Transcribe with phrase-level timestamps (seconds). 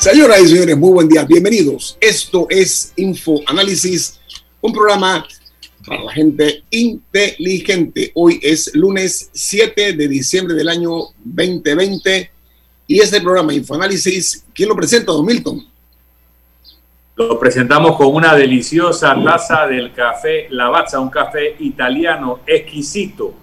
[0.00, 1.98] Señoras y señores, muy buen día, bienvenidos.
[2.00, 4.18] Esto es Info Análisis,
[4.62, 5.26] un programa
[5.86, 8.10] para la gente inteligente.
[8.14, 10.90] Hoy es lunes 7 de diciembre del año
[11.22, 12.30] 2020
[12.86, 15.66] y este programa Infoanálisis, ¿quién lo presenta, don Milton?
[17.16, 23.34] Lo presentamos con una deliciosa taza del café Lavazza, un café italiano exquisito.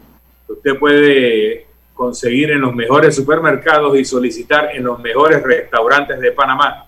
[0.48, 1.67] Usted puede
[1.98, 6.86] conseguir en los mejores supermercados y solicitar en los mejores restaurantes de Panamá.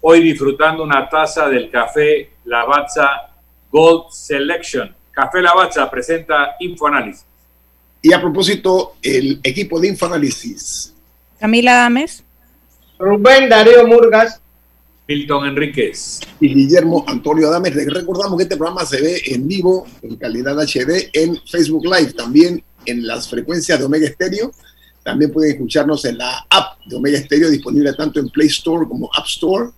[0.00, 3.32] Hoy disfrutando una taza del café Lavazza
[3.70, 4.94] Gold Selection.
[5.10, 7.26] Café Lavazza presenta Infoanálisis.
[8.00, 10.94] Y a propósito, el equipo de Infoanálisis.
[11.38, 12.24] Camila Dames.
[12.98, 14.40] Rubén Darío Murgas.
[15.08, 16.20] Milton Enríquez.
[16.40, 17.74] Y Guillermo Antonio Adames.
[17.74, 22.62] Recordamos que este programa se ve en vivo, en calidad HD, en Facebook Live, también
[22.86, 24.52] en las frecuencias de Omega Stereo.
[25.02, 29.10] También pueden escucharnos en la app de Omega Stereo, disponible tanto en Play Store como
[29.16, 29.70] App Store.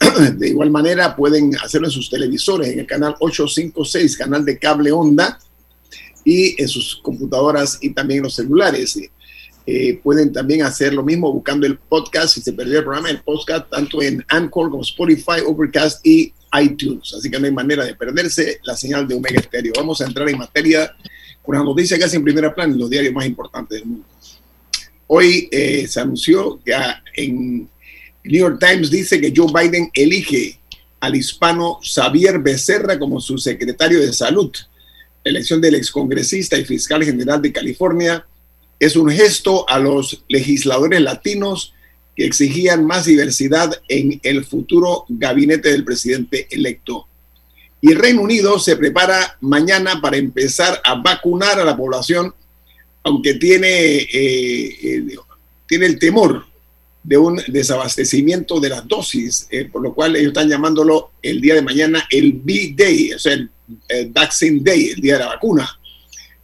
[0.36, 4.90] De igual manera, pueden hacerlo en sus televisores, en el canal 856, canal de cable
[4.90, 5.38] onda,
[6.24, 8.98] y en sus computadoras y también en los celulares.
[9.66, 13.22] Eh, pueden también hacer lo mismo buscando el podcast, si se perdió el programa, el
[13.22, 17.14] podcast, tanto en Anchor como Spotify, Overcast y iTunes.
[17.16, 19.72] Así que no hay manera de perderse la señal de Omega Stereo.
[19.76, 20.94] Vamos a entrar en materia
[21.44, 24.06] con las noticias que en primera plana en los diarios más importantes del mundo.
[25.06, 26.74] Hoy eh, se anunció que
[27.16, 27.68] en
[28.24, 30.58] New York Times dice que Joe Biden elige
[31.00, 34.50] al hispano Xavier Becerra como su secretario de salud.
[35.22, 38.26] La elección del excongresista y fiscal general de California
[38.80, 41.74] es un gesto a los legisladores latinos
[42.16, 47.06] que exigían más diversidad en el futuro gabinete del presidente electo.
[47.84, 52.34] Y el Reino Unido se prepara mañana para empezar a vacunar a la población,
[53.02, 55.16] aunque tiene, eh, eh,
[55.66, 56.46] tiene el temor
[57.02, 61.56] de un desabastecimiento de las dosis, eh, por lo cual ellos están llamándolo el día
[61.56, 63.50] de mañana el B-Day, o sea, el,
[64.08, 65.78] Vaccine Day, el día de la vacuna.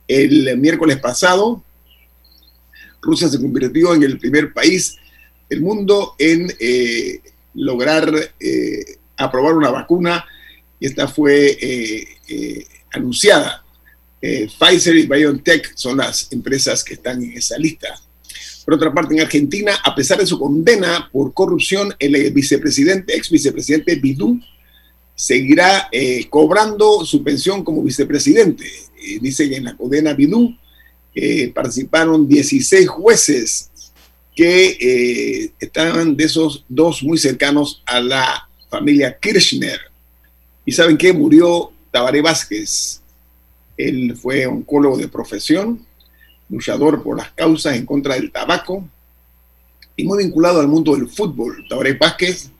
[0.07, 1.65] El miércoles pasado,
[3.01, 4.99] Rusia se convirtió en el primer país
[5.49, 6.55] del mundo en
[7.55, 8.13] lograr
[9.17, 10.27] aprobar una vacuna
[10.81, 13.63] y esta fue eh, eh, anunciada.
[14.21, 17.89] Eh, Pfizer y BioNTech son las empresas que están en esa lista.
[18.65, 23.31] Por otra parte, en Argentina, a pesar de su condena por corrupción, el vicepresidente, ex
[23.31, 24.41] vicepresidente Bidú,
[25.15, 25.91] seguirá
[26.29, 28.65] cobrando su pensión como vicepresidente.
[29.21, 30.57] dice que en la condena Bidú
[31.55, 33.71] participaron 16 jueces
[34.37, 39.90] que estaban de esos dos muy cercanos a la familia Kirchner.
[40.65, 41.13] ¿Y saben qué?
[41.13, 43.01] Murió Tabaré Vázquez.
[43.77, 45.87] Él fue oncólogo de profesión,
[46.49, 48.87] luchador por las causas en contra del tabaco
[49.97, 51.65] y muy vinculado al mundo del fútbol.
[51.69, 52.51] Tabaré Vázquez,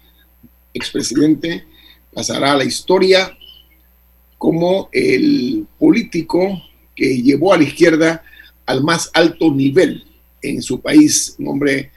[0.73, 1.65] expresidente,
[2.13, 3.37] pasará a la historia
[4.39, 6.63] como el político
[6.97, 8.23] que llevó a la izquierda
[8.65, 10.05] al más alto nivel
[10.43, 11.91] en su país, un hombre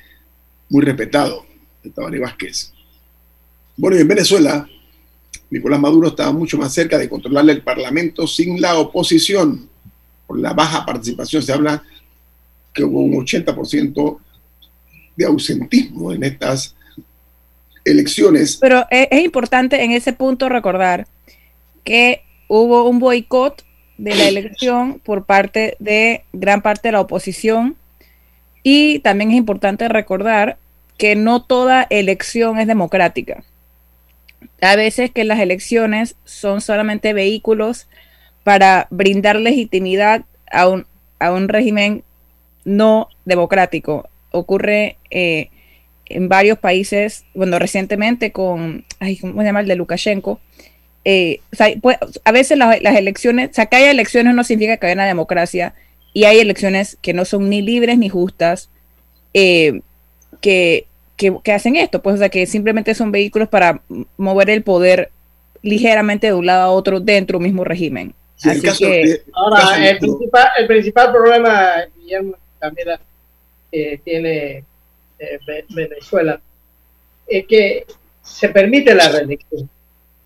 [0.69, 1.45] muy respetado,
[1.95, 2.73] Tabaré Vázquez.
[3.77, 4.67] Bueno, y en Venezuela,
[5.53, 9.69] Nicolás Maduro estaba mucho más cerca de controlar el Parlamento sin la oposición.
[10.25, 11.83] Por la baja participación se habla
[12.73, 14.17] que hubo un 80%
[15.15, 16.75] de ausentismo en estas
[17.85, 18.57] elecciones.
[18.59, 21.05] Pero es, importante en ese punto recordar
[21.83, 23.63] que hubo un boicot
[23.99, 27.75] de la elección por parte de gran parte de la oposición
[28.63, 30.57] y también es importante recordar
[30.97, 33.43] que no toda elección es democrática.
[34.61, 37.87] A veces que las elecciones son solamente vehículos
[38.43, 40.85] para brindar legitimidad a un,
[41.19, 42.03] a un régimen
[42.65, 44.09] no democrático.
[44.31, 45.49] Ocurre eh,
[46.05, 49.61] en varios países, bueno, recientemente con, ay, ¿cómo se llama?
[49.61, 50.39] El de Lukashenko.
[51.05, 51.41] Eh,
[51.81, 54.95] pues, a veces las, las elecciones, o sea, que haya elecciones no significa que haya
[54.95, 55.73] una democracia
[56.13, 58.69] y hay elecciones que no son ni libres ni justas,
[59.33, 59.81] eh,
[60.41, 60.85] que,
[61.31, 63.81] que, que hacen esto, pues, o sea, que simplemente son vehículos para
[64.17, 65.09] mover el poder
[65.61, 68.13] ligeramente de un lado a otro dentro del mismo régimen.
[68.35, 72.99] Sí, el Así caso que- Ahora, caso el principal, el principal problema, Guillermo, también la-
[73.71, 74.63] que tiene
[75.19, 76.39] eh, Ve- Venezuela
[77.27, 77.85] es que
[78.21, 79.69] se permite la reelección.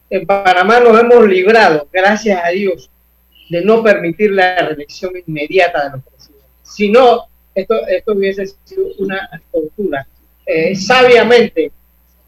[0.10, 2.90] En Panamá nos hemos librado, gracias a Dios,
[3.50, 6.48] de no permitir la reelección inmediata de los presidentes.
[6.64, 10.08] Si no, esto, esto hubiese sido una tortura.
[10.48, 11.72] Eh, sabiamente,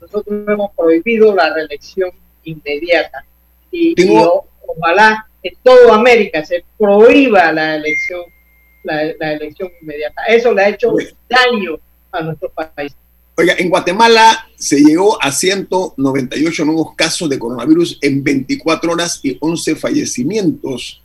[0.02, 2.12] nosotros hemos prohibido la reelección
[2.44, 3.24] inmediata.
[3.72, 8.22] Y, y Tengo- o- ojalá en toda América se prohíba la elección,
[8.84, 10.24] la, la elección inmediata.
[10.28, 10.94] Eso le ha hecho
[11.30, 11.80] daño
[12.12, 12.94] a nuestro país.
[13.38, 19.38] Oiga, en Guatemala se llegó a 198 nuevos casos de coronavirus en 24 horas y
[19.40, 21.02] 11 fallecimientos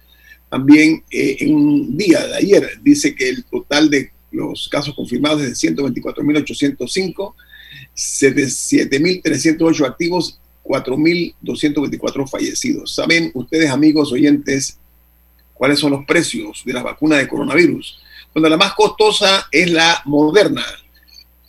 [0.51, 2.71] también eh, en un día de ayer.
[2.83, 7.35] Dice que el total de los casos confirmados es de 124.805,
[7.95, 12.95] 7.308 activos, 4.224 fallecidos.
[12.95, 14.79] ¿Saben ustedes, amigos oyentes,
[15.53, 17.99] cuáles son los precios de las vacunas de coronavirus?
[18.33, 20.65] Bueno, la más costosa es la Moderna,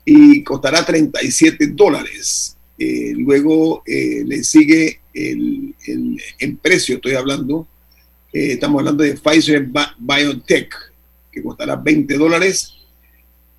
[0.05, 2.55] y costará 37 dólares.
[2.77, 7.67] Eh, luego eh, le sigue el, en precio, estoy hablando,
[8.31, 10.75] eh, estamos hablando de Pfizer Ba- BioNTech,
[11.31, 12.74] que costará 20 dólares.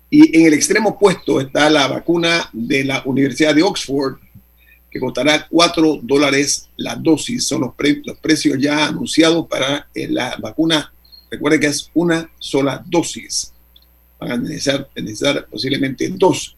[0.09, 4.15] Y en el extremo opuesto está la vacuna de la Universidad de Oxford,
[4.89, 7.45] que costará 4 dólares la dosis.
[7.45, 10.93] Son los, pre- los precios ya anunciados para eh, la vacuna.
[11.29, 13.53] Recuerden que es una sola dosis
[14.19, 16.55] van a necesitar, necesitar posiblemente dos.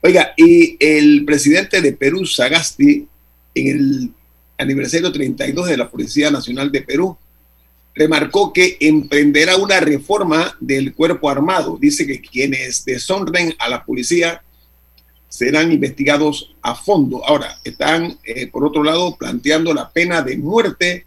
[0.00, 3.08] Oiga, y el presidente de Perú, Sagasti,
[3.54, 4.10] en el
[4.58, 7.16] aniversario 32 de la Policía Nacional de Perú,
[7.94, 11.78] remarcó que emprenderá una reforma del cuerpo armado.
[11.80, 14.42] Dice que quienes deshonren a la policía
[15.28, 17.24] serán investigados a fondo.
[17.24, 21.06] Ahora, están, eh, por otro lado, planteando la pena de muerte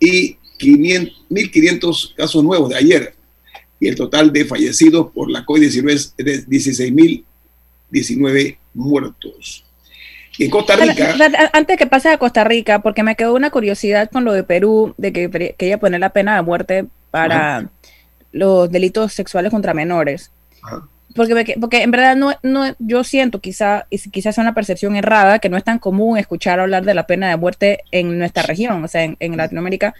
[0.00, 3.14] y 1.500 casos nuevos de ayer.
[3.80, 9.64] Y el total de fallecidos por la COVID-19 es de 16.019 muertos.
[10.36, 11.16] Y en Costa Rica.
[11.52, 14.94] Antes que pase a Costa Rica, porque me quedó una curiosidad con lo de Perú,
[14.96, 16.86] de que quería poner la pena de muerte
[17.22, 17.70] para Ajá.
[18.32, 20.30] los delitos sexuales contra menores.
[20.62, 20.86] Ajá.
[21.16, 25.38] Porque, porque en verdad no, no, yo siento quizá, y quizás sea una percepción errada,
[25.38, 28.84] que no es tan común escuchar hablar de la pena de muerte en nuestra región,
[28.84, 29.94] o sea, en, en Latinoamérica,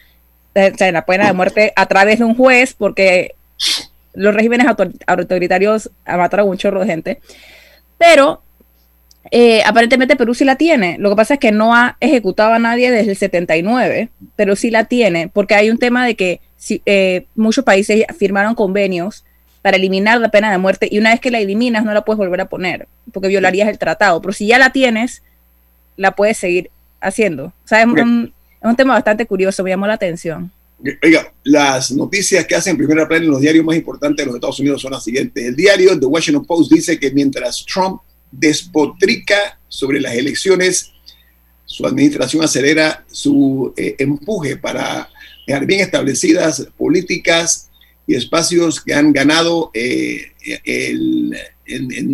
[0.54, 3.34] o sea, la pena de muerte a través de un juez, porque
[4.14, 4.66] los regímenes
[5.06, 7.20] autoritarios mataron un chorro de gente.
[7.96, 8.42] Pero
[9.30, 10.96] Eh, aparentemente Perú sí la tiene.
[10.98, 14.70] Lo que pasa es que no ha ejecutado a nadie desde el 79, pero sí
[14.70, 16.40] la tiene, porque hay un tema de que
[16.86, 19.24] eh, muchos países firmaron convenios
[19.62, 22.18] para eliminar la pena de muerte y una vez que la eliminas no la puedes
[22.18, 24.20] volver a poner, porque violarías el tratado.
[24.20, 25.22] Pero si ya la tienes,
[25.96, 27.46] la puedes seguir haciendo.
[27.46, 30.50] O sea, es, un, es un tema bastante curioso, me llamó la atención.
[31.02, 34.60] Oiga, las noticias que hacen primera plana en los diarios más importantes de los Estados
[34.60, 35.44] Unidos son las siguientes.
[35.44, 38.00] El diario The Washington Post dice que mientras Trump
[38.30, 40.92] despotrica sobre las elecciones,
[41.64, 45.08] su administración acelera su eh, empuje para
[45.48, 47.70] dejar bien establecidas políticas
[48.06, 50.32] y espacios que han ganado eh,
[50.64, 51.34] el,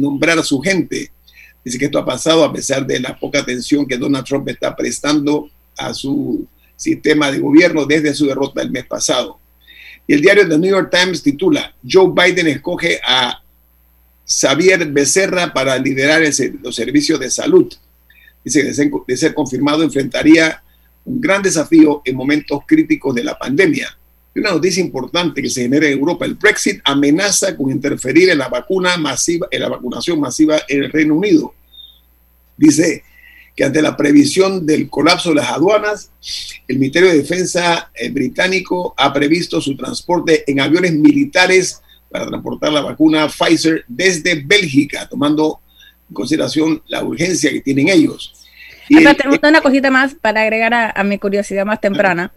[0.01, 1.11] nombrar a su gente.
[1.65, 4.77] Dice que esto ha pasado a pesar de la poca atención que Donald Trump está
[4.77, 9.41] prestando a su sistema de gobierno desde su derrota el mes pasado.
[10.07, 13.43] Y el diario The New York Times titula, Joe Biden escoge a
[14.25, 16.23] Xavier Becerra para liderar
[16.63, 17.73] los servicios de salud.
[18.45, 20.63] Dice que de ser, confirmado enfrentaría
[21.05, 23.97] un gran desafío en momentos críticos de la pandemia.
[24.35, 28.39] Y una noticia importante que se genera en Europa, el Brexit amenaza con interferir en
[28.39, 31.55] la vacuna masiva, en la vacunación masiva en el Reino Unido.
[32.57, 33.05] Dice
[33.55, 36.11] que ante la previsión del colapso de las aduanas,
[36.67, 41.81] el Ministerio de Defensa eh, británico ha previsto su transporte en aviones militares
[42.11, 45.61] para transportar la vacuna Pfizer desde Bélgica, tomando
[46.09, 48.44] en consideración la urgencia que tienen ellos.
[48.89, 52.33] Y una cosita más para agregar a, mi curiosidad más temprana.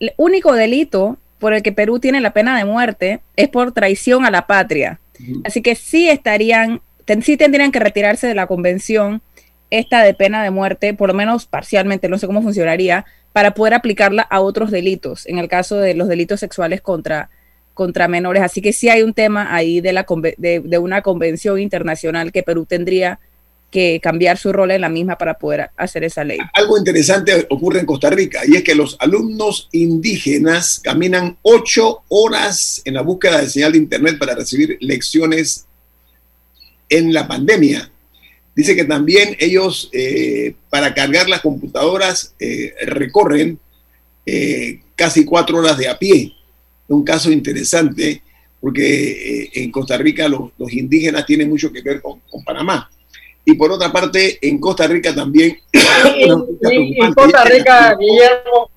[0.00, 4.24] El único delito por el que Perú tiene la pena de muerte es por traición
[4.24, 5.00] a la patria.
[5.44, 6.80] Así que sí estarían,
[7.22, 9.22] sí tendrían que retirarse de la convención
[9.70, 13.74] esta de pena de muerte, por lo menos parcialmente, no sé cómo funcionaría, para poder
[13.74, 17.30] aplicarla a otros delitos, en el caso de los delitos sexuales contra
[17.74, 18.42] contra menores.
[18.42, 20.06] Así que sí hay un tema ahí de, la,
[20.36, 23.18] de, una convención internacional que Perú tendría
[23.72, 26.38] que cambiar su rol en la misma para poder hacer esa ley.
[26.54, 32.80] Algo interesante ocurre en Costa Rica y es que los alumnos indígenas caminan ocho horas
[32.84, 35.66] en la búsqueda de señal de Internet para recibir lecciones
[36.88, 37.90] en la pandemia.
[38.54, 43.58] Dice que también ellos, eh, para cargar las computadoras, eh, recorren
[44.24, 46.34] eh, casi cuatro horas de a pie
[46.92, 48.22] un caso interesante
[48.60, 52.88] porque eh, en Costa Rica los, indígenas tienen mucho que ver con, Panamá.
[53.44, 55.58] Y por otra parte, en Costa Rica también...
[55.72, 58.70] en Costa Rica, Guillermo,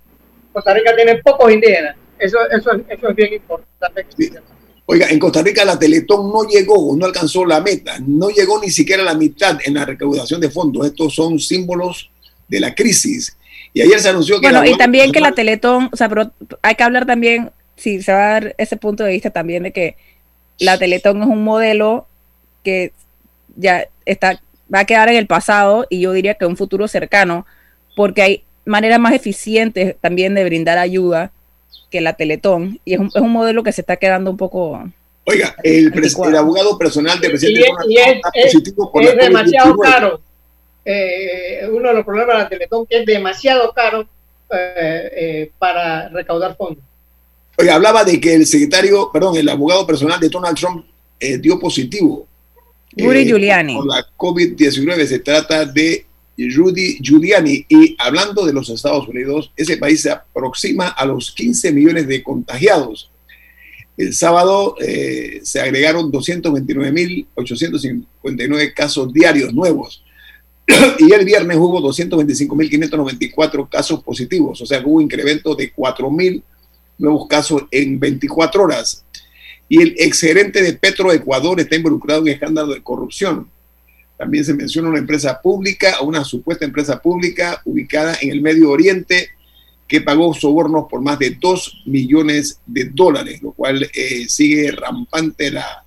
[0.52, 1.96] Costa Rica tiene pocos indígenas.
[2.18, 4.06] Eso, eso, eso es bien importante.
[4.88, 8.70] Oiga, en Costa Rica la Teletón no llegó, no alcanzó la meta, no llegó ni
[8.70, 10.86] siquiera a la mitad en la recaudación de fondos.
[10.86, 12.10] Estos son símbolos
[12.48, 13.38] de la crisis.
[13.74, 14.50] Y ayer se anunció que...
[14.50, 16.32] Bueno, y también que la Teletón, o sea, pero
[16.62, 19.72] hay que hablar también sí se va a dar ese punto de vista también de
[19.72, 19.96] que
[20.60, 22.08] la Teletón es un modelo
[22.64, 22.94] que
[23.56, 24.42] ya está,
[24.74, 27.46] va a quedar en el pasado y yo diría que en un futuro cercano,
[27.96, 31.32] porque hay maneras más eficientes también de brindar ayuda
[31.92, 34.84] que la Teletón y es un, es un modelo que se está quedando un poco...
[35.28, 35.92] Oiga, el,
[36.36, 40.22] abogado personal del presidente y es, es, demasiado caro.
[40.84, 44.08] Eh, uno de los problemas de la Teletón que es demasiado caro
[44.52, 46.84] eh, eh, para recaudar fondos.
[47.58, 50.86] Oye, hablaba de que el secretario, perdón, el abogado personal de Donald Trump
[51.20, 52.28] eh, dio positivo.
[52.98, 53.76] Rudy eh, Giuliani.
[53.76, 56.06] Por la COVID-19 se trata de
[56.38, 57.66] Rudy Giuliani.
[57.68, 62.22] Y hablando de los Estados Unidos, ese país se aproxima a los 15 millones de
[62.24, 63.10] contagiados.
[63.98, 70.04] El sábado eh, se agregaron 229.859 casos diarios nuevos.
[71.00, 76.42] y el viernes hubo 225.594 casos positivos, o sea, hubo un incremento de 4.000
[76.98, 79.06] nuevos casos en 24 horas.
[79.68, 83.50] Y el exgerente de Petro Ecuador está involucrado en escándalo de corrupción.
[84.18, 89.30] También se menciona una empresa pública, una supuesta empresa pública ubicada en el Medio Oriente
[89.88, 95.52] que pagó sobornos por más de 2 millones de dólares, lo cual eh, sigue rampante
[95.52, 95.84] la,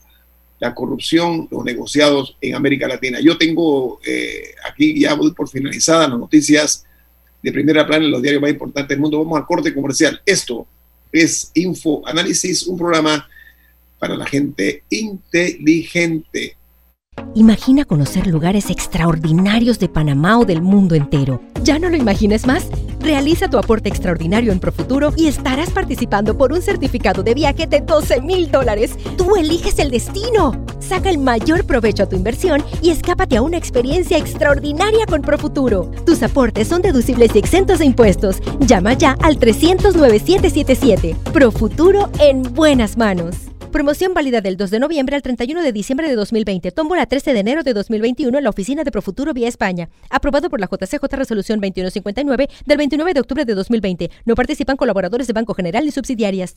[0.61, 3.19] la, corrupción, los negociados en América Latina.
[3.21, 6.85] Yo tengo eh, aquí, ya voy por finalizadas las noticias
[7.43, 9.19] de primera plana en los diarios más importantes del mundo.
[9.19, 10.21] Vamos al corte comercial.
[10.25, 10.67] Esto
[11.11, 13.29] es Info Análisis, un programa
[13.99, 16.59] para la gente inteligente.
[17.35, 21.43] Imagina conocer lugares extraordinarios de Panamá o del mundo entero.
[21.63, 22.69] ¿Ya no lo imagines más?
[23.01, 27.81] Realiza tu aporte extraordinario en Profuturo y estarás participando por un certificado de viaje de
[27.81, 28.97] 12 mil dólares.
[29.17, 30.65] Tú eliges el destino.
[30.81, 35.91] Saca el mayor provecho a tu inversión y escápate a una experiencia extraordinaria con Profuturo.
[36.07, 38.41] Tus aportes son deducibles y exentos de impuestos.
[38.61, 41.17] Llama ya al 300 9777.
[41.33, 43.49] Profuturo en buenas manos.
[43.71, 46.71] Promoción válida del 2 de noviembre al 31 de diciembre de 2020.
[46.71, 49.91] Tómbola 13 de enero de 2021 en la oficina de Profuturo vía España.
[50.09, 54.11] Aprobado por la JCJ Resolución 2159 del 29 de octubre de 2020.
[54.25, 56.57] No participan colaboradores de Banco General ni subsidiarias.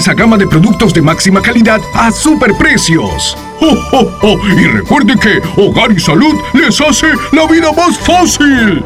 [0.09, 3.37] gama de productos de máxima calidad a superprecios.
[3.61, 8.83] ¡Oh, Y recuerde que Hogar y Salud les hace la vida más fácil.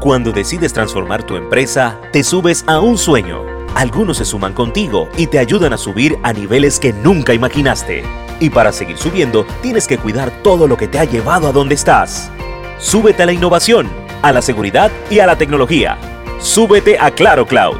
[0.00, 3.42] Cuando decides transformar tu empresa, te subes a un sueño.
[3.74, 8.04] Algunos se suman contigo y te ayudan a subir a niveles que nunca imaginaste.
[8.40, 11.74] Y para seguir subiendo, tienes que cuidar todo lo que te ha llevado a donde
[11.74, 12.30] estás.
[12.78, 13.88] Súbete a la innovación,
[14.22, 15.96] a la seguridad y a la tecnología
[16.42, 17.78] Súbete a Claro Cloud,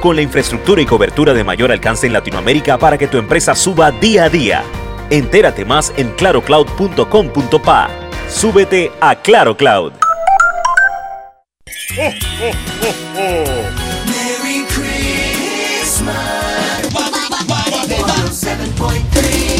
[0.00, 3.90] con la infraestructura y cobertura de mayor alcance en Latinoamérica para que tu empresa suba
[3.90, 4.62] día a día.
[5.10, 7.90] Entérate más en clarocloud.com.pa.
[8.28, 9.92] Súbete a Claro Cloud.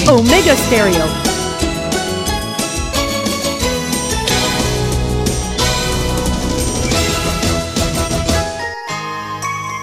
[0.06, 1.33] Omega Stereo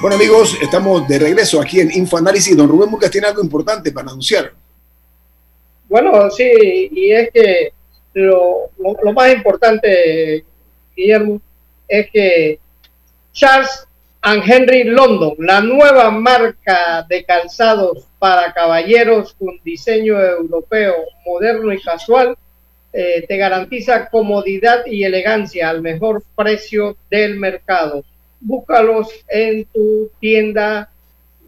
[0.01, 2.57] Bueno amigos, estamos de regreso aquí en InfoAnálisis.
[2.57, 4.51] Don Rubén Mucas tiene algo importante para anunciar.
[5.87, 7.71] Bueno, sí, y es que
[8.15, 8.71] lo,
[9.13, 10.43] más importante,
[10.95, 11.39] Guillermo,
[11.87, 12.59] es que
[13.31, 13.87] Charles
[14.23, 20.95] and Henry London, la nueva marca de calzados para caballeros con diseño europeo,
[21.27, 22.35] moderno y casual,
[22.91, 28.03] eh, te garantiza comodidad y elegancia al mejor precio del mercado
[28.41, 30.91] búscalos en tu tienda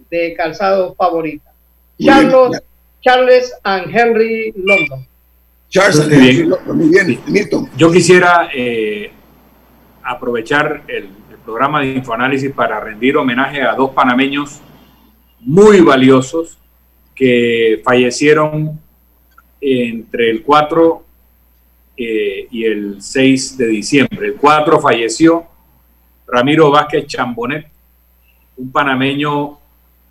[0.10, 1.52] de calzado favorita.
[2.00, 2.62] Charles,
[3.02, 5.06] Charles and Henry London.
[5.70, 7.70] Charles and Henry London, muy bien, Milton.
[7.76, 9.12] Yo quisiera eh,
[10.04, 14.62] aprovechar el, el, programa de Infoanálisis para rendir homenaje a dos panameños
[15.42, 16.58] muy valiosos
[17.14, 18.80] que fallecieron
[19.60, 21.06] entre el 4
[21.96, 24.28] eh, y el 6 de diciembre.
[24.28, 25.46] El 4 falleció
[26.34, 27.68] Ramiro Vázquez Chambonet,
[28.58, 29.60] un panameño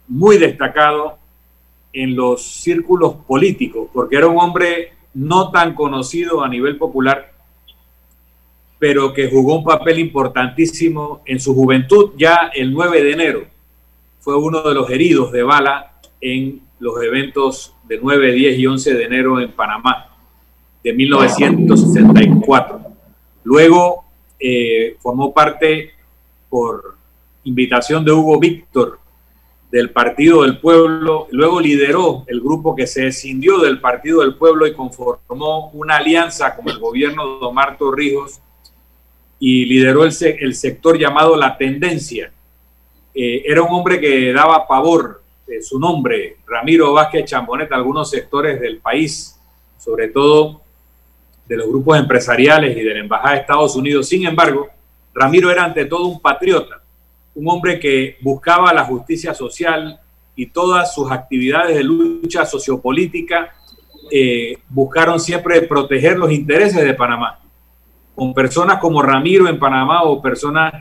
[0.06, 1.18] muy destacado
[1.92, 7.32] en los círculos políticos, porque era un hombre no tan conocido a nivel popular,
[8.78, 12.12] pero que jugó un papel importantísimo en su juventud.
[12.16, 13.44] Ya el 9 de enero
[14.20, 18.94] fue uno de los heridos de bala en los eventos de 9, 10 y 11
[18.94, 20.06] de enero en Panamá
[20.85, 22.80] de 1964.
[23.42, 24.04] Luego
[24.38, 25.94] eh, formó parte
[26.53, 26.97] por
[27.45, 28.99] invitación de Hugo Víctor
[29.71, 34.67] del Partido del Pueblo, luego lideró el grupo que se escindió del Partido del Pueblo
[34.67, 38.38] y conformó una alianza con el gobierno de Omar Torrijos
[39.38, 42.31] y lideró el, el sector llamado La Tendencia.
[43.15, 48.11] Eh, era un hombre que daba pavor de su nombre, Ramiro Vázquez Chambonet, a algunos
[48.11, 49.41] sectores del país,
[49.79, 50.61] sobre todo
[51.47, 54.07] de los grupos empresariales y de la Embajada de Estados Unidos.
[54.07, 54.69] Sin embargo,
[55.14, 56.83] Ramiro era ante todo un patriota,
[57.35, 60.01] un hombre que buscaba la justicia social
[60.35, 63.53] y todas sus actividades de lucha sociopolítica
[64.11, 67.38] eh, buscaron siempre proteger los intereses de Panamá.
[68.14, 70.72] Con personas como Ramiro en Panamá o personas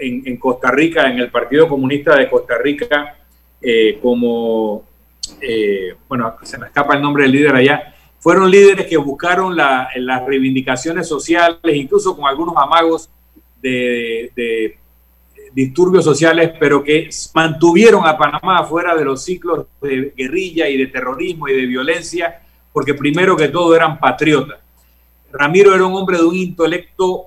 [0.00, 3.16] en, Costa Rica, en el Partido Comunista de Costa Rica,
[3.60, 4.84] eh, como,
[5.40, 10.26] eh, bueno, se me escapa el nombre del líder allá, fueron líderes que buscaron las
[10.26, 13.08] reivindicaciones sociales, incluso con algunos amagos
[13.60, 14.78] de,
[15.52, 20.86] disturbios sociales, pero que mantuvieron a Panamá fuera de los ciclos de guerrilla y de
[20.86, 22.42] terrorismo y de violencia,
[22.72, 24.58] porque primero que todo eran patriotas.
[25.32, 27.24] Ramiro era un hombre de un intelecto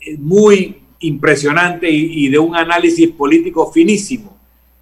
[0.00, 4.36] eh, muy impresionante y, de un análisis político finísimo,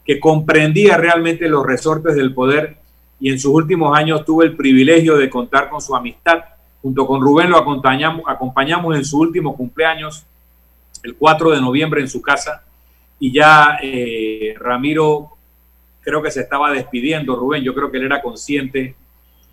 [0.04, 2.76] que comprendía realmente los resortes del poder
[3.18, 6.38] y en sus últimos años tuve el privilegio de contar con su amistad.
[6.82, 10.26] Junto con Rubén lo acompañamos, acompañamos en su último cumpleaños
[11.02, 12.64] el 4 de noviembre en su casa
[13.18, 15.36] y ya eh, Ramiro
[16.00, 18.94] creo que se estaba despidiendo, Rubén, yo creo que él era consciente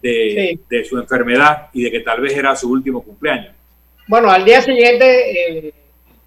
[0.02, 3.54] de, su enfermedad y de que tal vez era su último cumpleaños.
[4.08, 5.74] Bueno, al día siguiente eh,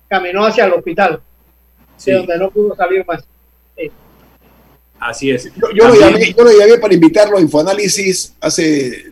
[0.07, 1.21] caminó hacia el hospital,
[2.05, 3.25] de donde no pudo salir más.
[4.99, 5.51] Así es.
[5.75, 9.11] Yo, lo llamé, yo, lo llamé, para invitarlo a Infoanálisis hace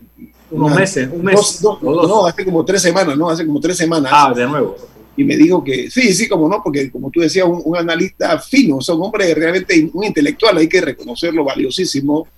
[0.50, 1.62] unos meses, un mes.
[1.62, 3.30] no, hace como tres semanas, ¿no?
[3.30, 4.12] Hace como tres semanas.
[4.14, 4.76] Ah, de nuevo.
[5.18, 8.76] Y me dijo que sí, sí, como no, porque como tú decías, un, analista fino,
[8.76, 12.28] o sea, un hombre realmente un intelectual, hay que reconocerlo, valiosísimo.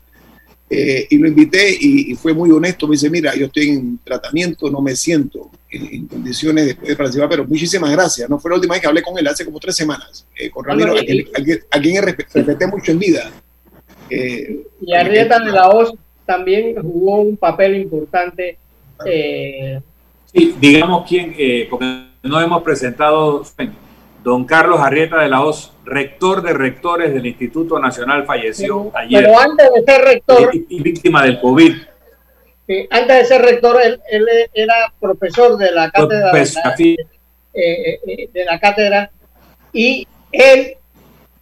[0.73, 2.88] Eh, y lo invité y, fue muy honesto.
[2.88, 7.29] Me dice: Mira, yo estoy en tratamiento, no me siento en, condiciones de poder participar,
[7.29, 8.31] pero muchísimas gracias.
[8.31, 10.64] No fue la última vez que hablé con él, hace como tres semanas, eh, con
[10.64, 13.31] Ramiro, a, quien, respeté mucho en vida.
[14.09, 15.93] Eh, y Arrieta de la Hoz
[16.25, 18.57] también jugó un papel importante.
[19.05, 19.81] Eh,
[20.33, 23.42] sí, digamos quién, eh, porque no hemos presentado,
[24.22, 29.24] don Carlos Arrieta de la Hoz, rector de rectores del Instituto Nacional, falleció ayer.
[29.24, 30.50] Pero antes de ser rector.
[30.52, 31.76] Y, víctima del COVID.
[32.90, 34.00] antes de ser rector, él,
[34.52, 36.33] era profesor de la cátedra.
[37.52, 39.11] Eh, de la cátedra
[39.72, 40.76] y él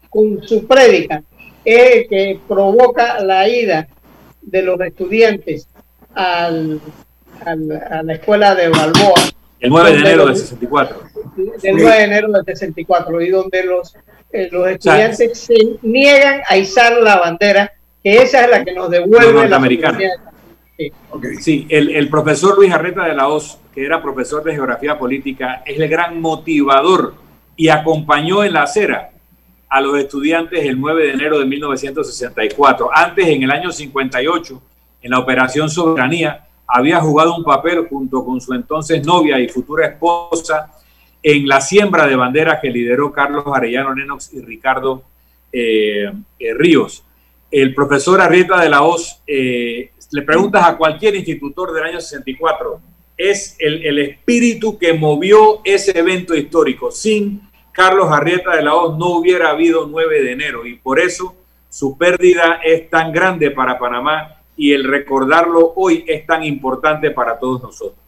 [0.09, 1.23] con su prédica
[1.67, 3.89] es el que provoca la ida
[4.41, 5.69] de los estudiantes
[6.15, 6.81] al,
[7.45, 9.21] a la escuela de Balboa.
[9.61, 10.97] El 9 de enero del 64.
[11.63, 13.97] El 9 de enero del 64, y donde los,
[14.33, 18.91] eh, los estudiantes se niegan a izar la bandera, que esa es la que nos
[18.91, 19.99] devuelve la americana.
[20.77, 20.93] Sí,
[21.41, 25.63] sí el, el, profesor Luis Arreta de la Hoz, que era profesor de geografía política,
[25.67, 27.15] es el gran motivador
[27.57, 29.11] y acompañó en la acera
[29.69, 32.91] a los estudiantes el 9 de enero de 1964.
[32.95, 34.63] Antes, en el año 58,
[35.03, 39.87] en la Operación Soberanía, había jugado un papel junto con su entonces novia y futura
[39.87, 40.71] esposa
[41.23, 45.03] en la siembra de banderas que lideró Carlos Arellano Nenox y Ricardo
[45.51, 47.03] eh, eh, Ríos.
[47.51, 52.81] El profesor Arrieta de la Hoz, eh, le preguntas a cualquier institutor del año 64,
[53.17, 56.91] es el, el espíritu que movió ese evento histórico.
[56.91, 61.35] Sin Carlos Arrieta de la Hoz no hubiera habido 9 de enero y por eso
[61.71, 67.39] su pérdida es tan grande para Panamá y el recordarlo hoy es tan importante para
[67.39, 67.99] todos nosotros.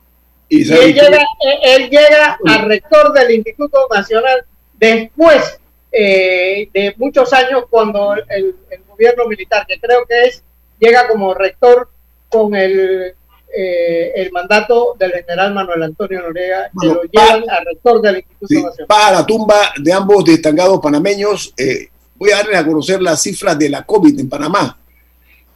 [0.48, 1.22] Y él llega,
[1.62, 5.60] él llega al rector del Instituto Nacional después
[5.92, 8.56] eh, de muchos años cuando el,
[8.88, 10.42] gobierno militar, que creo que es,
[10.78, 11.88] llega como rector
[12.28, 13.14] con el
[13.52, 18.68] eh, el mandato del general Manuel Antonio Noriega, que lo llevan al rector del Instituto
[18.68, 18.86] Nacional.
[18.86, 23.58] Para la tumba de ambos destacados panameños, eh, voy a darles a conocer las cifras
[23.58, 24.78] de la COVID en Panamá.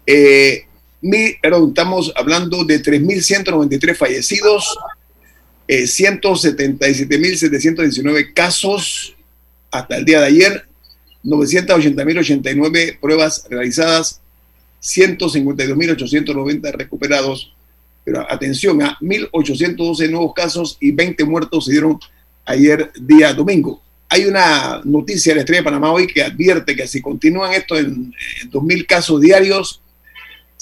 [0.04, 0.64] Eh,
[1.68, 4.76] estamos hablando de 3.193 fallecidos,
[5.68, 9.14] 177.719 casos
[9.70, 10.66] hasta el día de ayer,
[11.24, 14.20] 980.089 pruebas realizadas,
[14.82, 17.54] 152.890 recuperados
[18.04, 21.98] pero atención, a 1.812 nuevos casos y 20 muertos se dieron
[22.44, 23.82] ayer día domingo.
[24.10, 27.78] Hay una noticia de la Estrella de Panamá hoy que advierte que si continúan esto
[27.78, 28.12] en,
[28.50, 29.80] 2.000 casos diarios,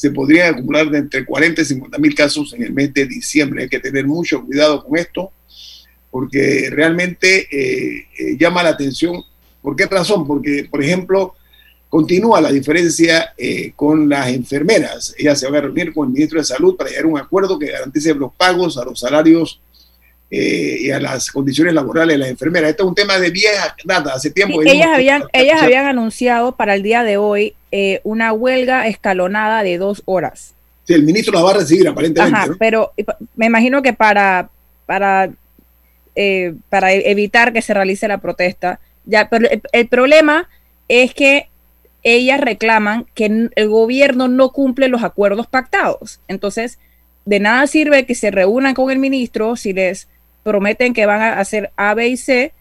[0.03, 3.63] se podrían acumular de entre 40 y 50 mil casos en el mes de diciembre.
[3.63, 5.31] Hay que tener mucho cuidado con esto,
[6.11, 9.23] porque realmente eh, eh, llama la atención.
[9.61, 10.27] ¿Por qué razón?
[10.27, 11.35] Porque, por ejemplo,
[11.93, 15.15] Continúa la diferencia eh, con las enfermeras.
[15.19, 17.59] Ella se va a reunir con el ministro de Salud para llegar a un acuerdo
[17.59, 19.61] que garantice los pagos a los salarios
[20.31, 22.71] eh, y a las condiciones laborales de las enfermeras.
[22.71, 24.63] Esto es un tema de vieja data, hace tiempo.
[24.63, 29.79] ellas habían, ellas habían anunciado para el día de hoy eh, una huelga escalonada de
[29.79, 30.55] dos horas.
[30.85, 32.37] Sí, el ministro la va a recibir aparentemente.
[32.37, 32.93] Ajá, pero
[33.35, 34.51] me imagino que para,
[34.87, 35.31] para,
[36.69, 40.49] para evitar que se realice la protesta, ya, pero el problema
[40.89, 41.49] es que
[42.03, 46.21] ellas reclaman que el gobierno no cumple los acuerdos pactados.
[46.29, 46.79] Entonces,
[47.25, 50.09] de nada sirve que se reúnan con el ministro si les
[50.43, 52.53] prometen que van a hacer A, B y C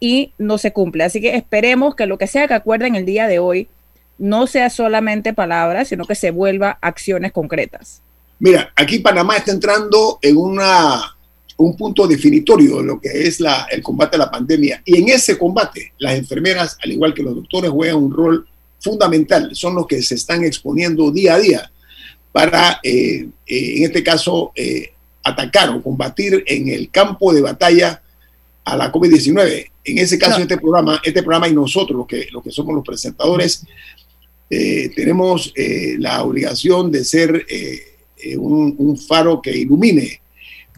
[0.00, 1.04] y no se cumple.
[1.04, 3.68] Así que esperemos que lo que sea que acuerden el día de hoy
[4.18, 8.02] no sea solamente palabras, sino que se vuelva acciones concretas.
[8.38, 11.16] Mira, aquí Panamá está entrando en una,
[11.56, 14.82] un punto definitorio de lo que es la, el combate a la pandemia.
[14.84, 18.46] Y en ese combate, las enfermeras, al igual que los doctores, juegan un rol
[18.80, 21.70] fundamental, son los que se están exponiendo día a día
[22.32, 28.02] para, eh, eh, en este caso, eh, atacar o combatir en el campo de batalla
[28.64, 29.70] a la COVID-19.
[29.84, 32.84] En ese caso, este programa, este programa y nosotros, los que, los que somos los
[32.84, 33.64] presentadores,
[34.94, 35.52] tenemos
[35.98, 37.46] la obligación de ser
[38.38, 40.20] un, un, faro que ilumine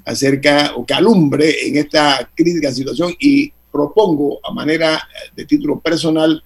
[0.05, 5.03] acerca o que alumbre en esta crítica situación y propongo a manera
[5.35, 6.43] de título personal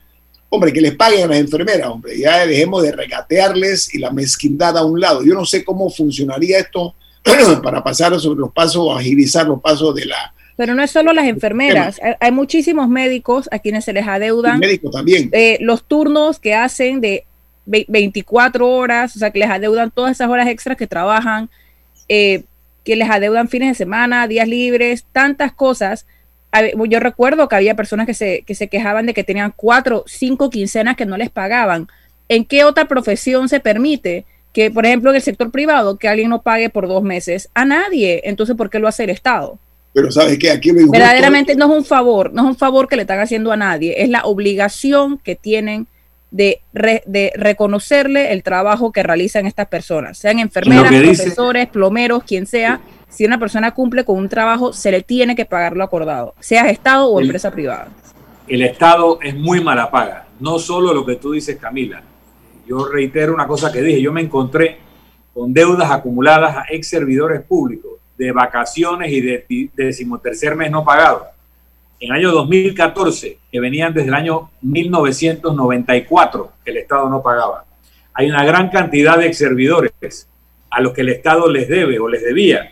[0.51, 4.77] hombre, que les paguen a las enfermeras, hombre, ya dejemos de regatearles y la mezquindad
[4.77, 5.25] a un lado.
[5.25, 6.95] Yo no sé cómo funcionaría esto
[7.63, 11.27] para pasar sobre los pasos, agilizar los pasos de la Pero no es solo las
[11.27, 14.61] enfermeras, hay, muchísimos médicos a quienes se les adeudan
[14.93, 15.31] también.
[15.33, 17.25] Eh, los turnos que hacen de
[17.67, 21.49] 24 horas, o sea, que les adeudan todas esas horas extras que trabajan,
[22.09, 22.45] eh,
[22.85, 26.07] que les adeudan fines de semana, días libres, tantas cosas.
[26.89, 30.51] Yo recuerdo que había personas que se, que se quejaban de que tenían cuatro, cinco
[30.51, 31.89] quincenas que no les pagaban.
[32.29, 36.31] ¿En qué otra profesión se permite que, por ejemplo, en el sector privado, que alguien
[36.31, 37.49] no pague por dos meses?
[37.55, 38.23] A nadie.
[38.25, 39.59] Entonces, ¿por qué lo hace el Estado?
[39.93, 43.03] Pero sabes que aquí verdaderamente no es un favor, no es un favor que le
[43.03, 45.89] están haciendo a nadie, es la obligación que tienen
[46.31, 52.81] de, de reconocerle el trabajo que realizan estas personas, sean enfermeras, profesores, plomeros, quien sea.
[53.09, 56.71] Si una persona cumple con un trabajo, se le tiene que pagar lo acordado, sea
[56.71, 57.89] Estado o empresa privada.
[58.47, 62.01] El Estado es muy mala paga, no solo lo que tú dices, Camila.
[62.65, 64.79] Yo reitero una cosa que dije, yo me encontré
[65.35, 71.29] con deudas acumuladas a ex servidores públicos de vacaciones y de decimotercer mes no pagado.
[71.99, 77.65] En el año 2014, que venían desde el año 1994, que el Estado no pagaba.
[78.13, 80.29] Hay una gran cantidad de servidores
[80.71, 82.71] a los que el Estado les debe o les debía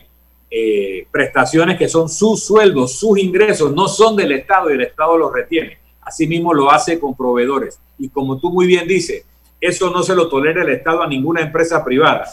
[0.51, 5.17] eh, prestaciones que son sus sueldos, sus ingresos, no son del Estado y el Estado
[5.17, 5.79] los retiene.
[6.03, 7.81] Asimismo lo hace con proveedores.
[7.99, 9.25] Y como tú muy bien dices,
[9.63, 12.27] eso no se lo tolera el Estado a ninguna empresa privada.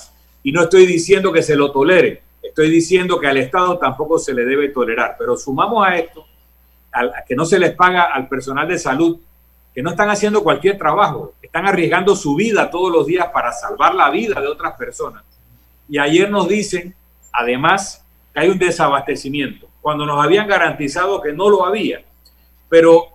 [0.44, 4.34] Y no estoy diciendo que se lo tolere, Estoy diciendo que al Estado tampoco se
[4.34, 6.26] le debe tolerar, pero sumamos a esto
[6.92, 9.20] a que no se les paga al personal de salud,
[9.74, 13.94] que no están haciendo cualquier trabajo, están arriesgando su vida todos los días para salvar
[13.94, 15.24] la vida de otras personas.
[15.90, 16.96] Y ayer nos dicen,
[17.34, 22.04] además, que hay un desabastecimiento, cuando nos habían garantizado que no lo había.
[22.70, 23.08] Pero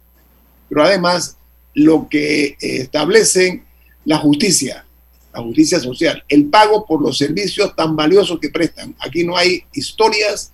[0.67, 1.37] Pero además,
[1.73, 3.63] lo que establecen
[4.03, 4.85] la justicia,
[5.37, 8.95] la justicia social, el pago por los servicios tan valiosos que prestan.
[8.99, 10.51] Aquí no hay historias,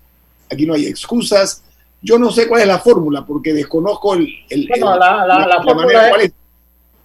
[0.52, 1.64] aquí no hay excusas.
[2.02, 6.12] Yo no sé cuál es la fórmula porque desconozco el, la, fórmula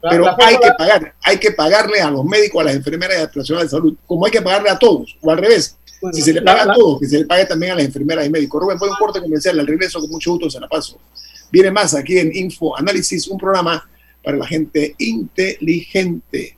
[0.00, 3.22] pero hay que pagar, hay que pagarle a los médicos, a las enfermeras y a
[3.24, 5.76] las personas de salud, como hay que pagarle a todos, o al revés.
[6.12, 8.30] si se le paga a todos, que se le pague también a las enfermeras y
[8.30, 8.62] médicos.
[8.62, 10.98] Rubén, fue un corte comercial, al regreso con mucho gusto se la paso.
[11.50, 13.88] Viene más aquí en Info Análisis, un programa
[14.22, 16.57] para la gente inteligente.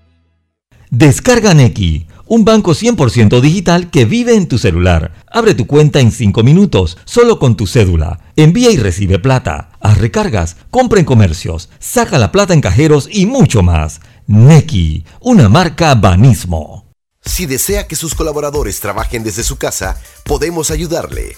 [0.93, 5.13] Descarga Neki, un banco 100% digital que vive en tu celular.
[5.31, 8.19] Abre tu cuenta en 5 minutos, solo con tu cédula.
[8.35, 9.69] Envía y recibe plata.
[9.79, 14.01] Haz recargas, compra en comercios, saca la plata en cajeros y mucho más.
[14.27, 16.91] Neki, una marca Banismo.
[17.23, 21.37] Si desea que sus colaboradores trabajen desde su casa, podemos ayudarle.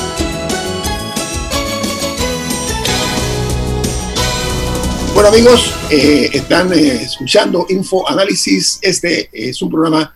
[5.21, 8.79] Bueno amigos, eh, están eh, escuchando Info Análisis.
[8.81, 10.11] Este es un programa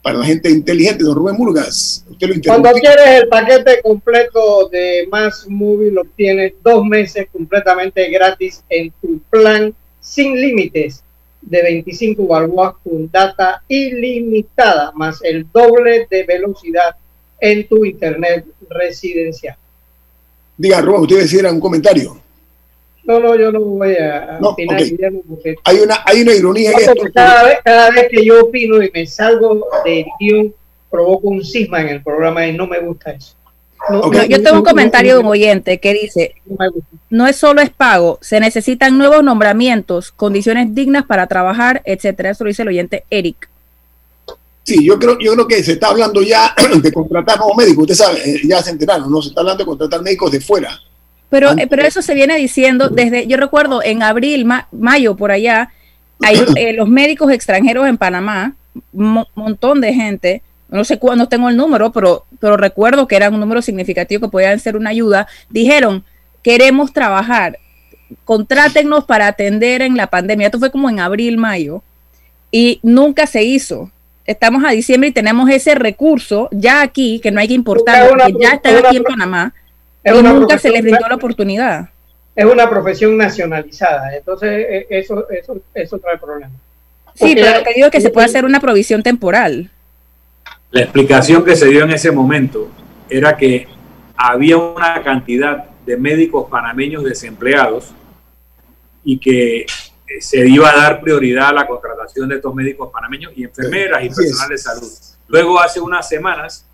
[0.00, 1.04] para la gente inteligente.
[1.04, 6.54] Don Rubén Murgas, usted lo Cuando quieres el paquete completo de Más Movie, lo obtienes
[6.64, 11.04] dos meses completamente gratis en tu plan sin límites
[11.42, 16.96] de 25 balboas con data ilimitada, más el doble de velocidad
[17.38, 19.58] en tu internet residencial.
[20.56, 22.27] Diga, Rubén, usted decía un comentario.
[23.04, 24.82] No, no, yo no voy a No, opinar.
[24.82, 26.94] Guillermo, porque Hay una, hay una ironía en esto.
[27.14, 30.54] cada vez, cada vez que yo opino y me salgo del guion,
[30.90, 33.34] provoco un cisma en el programa y no me gusta eso.
[33.90, 34.14] No, Ok.
[34.16, 36.34] No, yo tengo un comentario de un oyente que dice,
[37.08, 42.30] no es solo es pago, se necesitan nuevos nombramientos, condiciones dignas para trabajar, etcétera.
[42.30, 43.48] Eso lo dice el oyente Eric.
[44.64, 47.82] Sí, yo creo, yo creo que se está hablando ya de contratar nuevos médicos.
[47.82, 49.22] Usted sabe, eh, ya se enteraron, ¿no?
[49.22, 50.78] Se está hablando de contratar médicos de fuera.
[51.30, 55.30] Pero, Antes- pero eso se viene diciendo desde, yo recuerdo en abril, ma- mayo, por
[55.30, 55.70] allá,
[56.22, 58.54] hay eh, los médicos extranjeros en Panamá,
[58.92, 63.28] un montón de gente, no sé cuándo tengo el número, pero, pero recuerdo que era
[63.30, 66.04] un número significativo que podían ser una ayuda, dijeron,
[66.42, 67.58] queremos trabajar,
[68.24, 70.46] contrátennos para atender en la pandemia.
[70.46, 71.82] Esto fue como en abril, mayo,
[72.50, 73.90] y nunca se hizo.
[74.26, 78.34] Estamos a diciembre y tenemos ese recurso ya aquí, que no hay que importarlo, porque
[78.40, 79.54] ya están es una- aquí en Panamá,
[80.04, 81.88] Es y una nunca se profesión- les brindó la oportunidad.
[82.36, 86.52] Es una profesión nacionalizada, entonces eh, eso, eso, eso trae problemas.
[87.14, 89.70] Sí, Porque- pero lo que digo es que se puede hacer una provisión temporal.
[90.70, 92.68] La explicación que se dio en ese momento
[93.10, 93.66] era que
[94.16, 97.92] había una cantidad de médicos panameños desempleados
[99.02, 99.66] y que eh,
[100.20, 104.08] se iba a dar prioridad a la contratación de estos médicos panameños y enfermeras y
[104.10, 104.88] personal de salud.
[105.28, 106.66] Luego, hace unas semanas,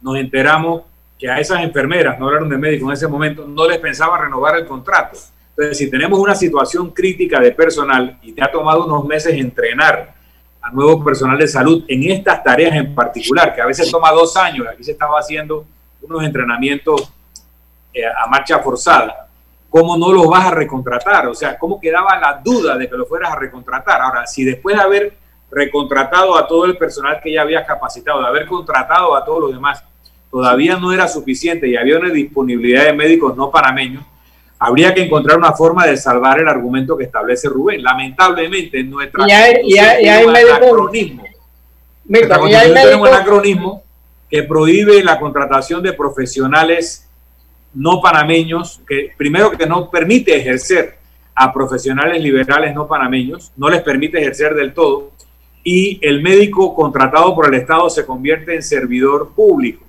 [0.00, 0.82] nos enteramos
[1.22, 4.56] que a esas enfermeras, no hablaron de médicos en ese momento, no les pensaba renovar
[4.56, 5.16] el contrato.
[5.50, 10.14] Entonces, si tenemos una situación crítica de personal y te ha tomado unos meses entrenar
[10.60, 14.36] a nuevo personal de salud en estas tareas en particular, que a veces toma dos
[14.36, 15.64] años, aquí se estaba haciendo
[16.00, 17.12] unos entrenamientos
[17.94, 19.28] eh, a marcha forzada,
[19.70, 21.28] ¿cómo no los vas a recontratar?
[21.28, 24.00] O sea, ¿cómo quedaba la duda de que lo fueras a recontratar?
[24.02, 25.16] Ahora, si después de haber
[25.52, 29.52] recontratado a todo el personal que ya habías capacitado, de haber contratado a todos los
[29.52, 29.84] demás,
[30.32, 34.02] todavía no era suficiente y había una disponibilidad de médicos no panameños,
[34.58, 37.82] habría que encontrar una forma de salvar el argumento que establece Rubén.
[37.82, 41.24] Lamentablemente, en nuestra Y hay- y hay- y hay constitución tiene un médicos- anacronismo.
[42.48, 43.82] Y hay tiene un anacronismo
[44.30, 47.06] que prohíbe la contratación de profesionales
[47.74, 50.96] no panameños, que primero que no permite ejercer
[51.34, 55.10] a profesionales liberales no panameños, no les permite ejercer del todo,
[55.64, 59.81] y el médico contratado por el Estado se convierte en servidor público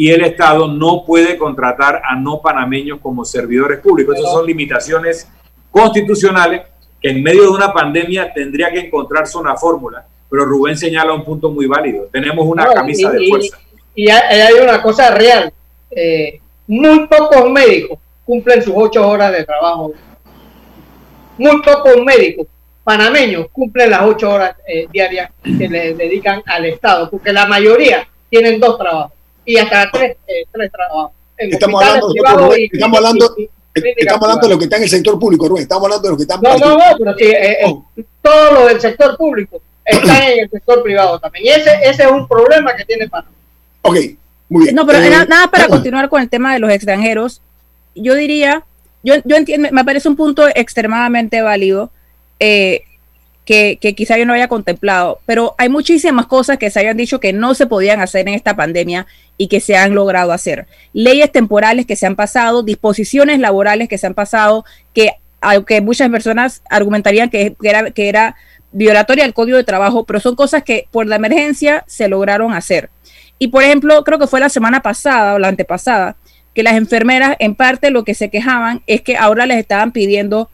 [0.00, 4.16] y el Estado no puede contratar a no panameños como servidores públicos.
[4.16, 5.28] Esas son limitaciones
[5.72, 6.62] constitucionales
[7.02, 11.24] que en medio de una pandemia tendría que encontrarse una fórmula, pero Rubén señala un
[11.24, 12.08] punto muy válido.
[12.12, 13.58] Tenemos una No, camisa y- de fuerza.
[13.96, 15.52] Y hay, hay una cosa real.
[15.90, 19.92] eh, muy pocos médicos cumplen sus ocho horas de trabajo.
[21.38, 22.46] Muy pocos médicos
[22.84, 28.06] panameños cumplen las ocho horas eh, diarias que le dedican al Estado, porque la mayoría
[28.30, 29.12] tienen dos trabajos
[29.48, 31.12] y hasta tres, eh, tres trabajos.
[31.36, 32.12] Estamos hablando,
[32.56, 33.48] y- estamos hablando- y-
[33.96, 35.62] Estamos hablando de lo que está en el sector público, Rubén.
[35.62, 37.84] Estamos hablando de lo que está en No, no, no, pero sí, eh, eh, Oh.
[38.22, 41.44] todo lo del sector público está en el sector privado también.
[41.46, 43.30] Y ese, ese es un problema que tiene Panamá.
[43.82, 43.96] Ok,
[44.50, 44.74] Muy bien.
[44.74, 47.40] No, pero eh, nada, para continuar con el tema de los extranjeros.
[47.94, 48.64] Yo diría,
[49.04, 51.90] yo, yo entiendo, me parece un punto extremadamente válido.
[52.40, 52.82] Eh,
[53.48, 57.18] que, que, quizá yo no haya contemplado, pero hay muchísimas cosas que se hayan dicho
[57.18, 59.06] que no se podían hacer en esta pandemia
[59.38, 60.66] y que se han logrado hacer.
[60.92, 66.10] Leyes temporales que se han pasado, disposiciones laborales que se han pasado, que aunque muchas
[66.10, 68.36] personas argumentarían que, era, que era
[68.70, 72.90] violatoria al código de trabajo, pero son cosas que por la emergencia se lograron hacer.
[73.38, 76.16] Y por ejemplo, creo que fue la semana pasada o la antepasada,
[76.52, 80.50] que las enfermeras en parte lo que se quejaban es que ahora les estaban pidiendo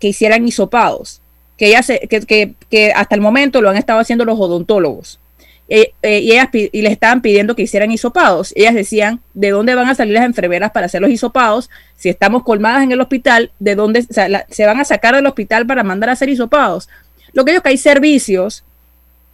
[0.00, 1.22] que, hicieran hisopados,
[1.56, 5.20] que, ellas que, que, hasta el momento lo han estado haciendo los odontólogos.
[5.68, 8.52] Eh, eh, y, ellas, y les estaban pidiendo que hicieran hisopados.
[8.54, 11.70] Ellas decían, ¿de dónde van a salir las enfermeras para hacer los hisopados?
[11.96, 15.82] Si estamos colmadas en el hospital, ¿de dónde se van a sacar del hospital para
[15.82, 16.88] mandar a hacer hisopados?
[17.32, 18.62] Lo que es que hay servicios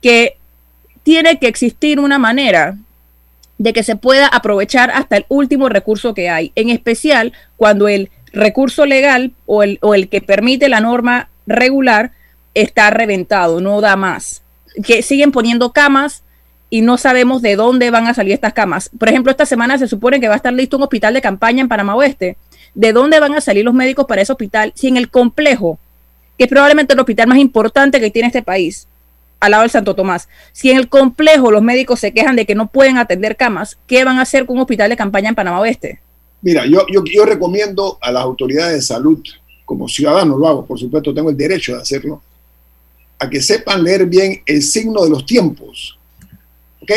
[0.00, 0.36] que
[1.02, 2.76] tiene que existir una manera
[3.58, 8.10] de que se pueda aprovechar hasta el último recurso que hay, en especial cuando el
[8.32, 12.12] recurso legal o el, o el que permite la norma regular
[12.54, 14.42] está reventado, no da más.
[14.84, 16.22] Que siguen poniendo camas
[16.70, 18.90] y no sabemos de dónde van a salir estas camas.
[18.98, 21.60] Por ejemplo, esta semana se supone que va a estar listo un hospital de campaña
[21.60, 22.36] en Panamá Oeste.
[22.74, 25.78] ¿De dónde van a salir los médicos para ese hospital si en el complejo
[26.40, 28.88] que es probablemente el hospital más importante que tiene este país,
[29.40, 30.26] al lado del Santo Tomás.
[30.52, 34.04] Si en el complejo los médicos se quejan de que no pueden atender camas, ¿qué
[34.04, 36.00] van a hacer con un hospital de campaña en Panamá Oeste?
[36.40, 39.22] Mira, yo, yo, yo recomiendo a las autoridades de salud,
[39.70, 42.20] como ciudadano lo hago, por supuesto tengo el derecho de hacerlo,
[43.20, 45.96] a que sepan leer bien el signo de los tiempos.
[46.80, 46.90] ¿Ok?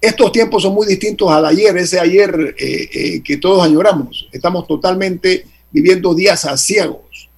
[0.00, 4.28] Estos tiempos son muy distintos al ayer, ese ayer eh, eh, que todos añoramos.
[4.32, 7.28] Estamos totalmente viviendo días asiagos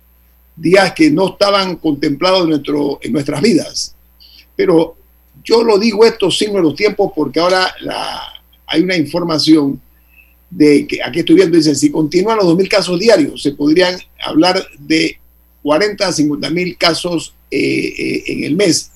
[0.56, 3.94] días que no estaban contemplados en, nuestras vidas.
[4.56, 4.96] Pero
[5.44, 7.70] yo lo digo esto signos de los tiempos porque ahora
[8.66, 9.78] hay una información
[10.50, 14.62] de que aquí estoy viendo, dice, si continúan los 2.000 casos diarios, se podrían hablar
[14.78, 15.18] de
[15.62, 18.90] 40 a 50 mil casos eh, eh, en el mes.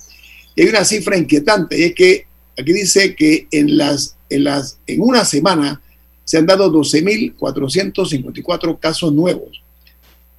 [0.54, 2.26] Y hay una cifra inquietante, y es que
[2.58, 5.80] aquí dice que en, las, en, las, en una semana
[6.24, 9.62] se han dado 12.454 casos nuevos.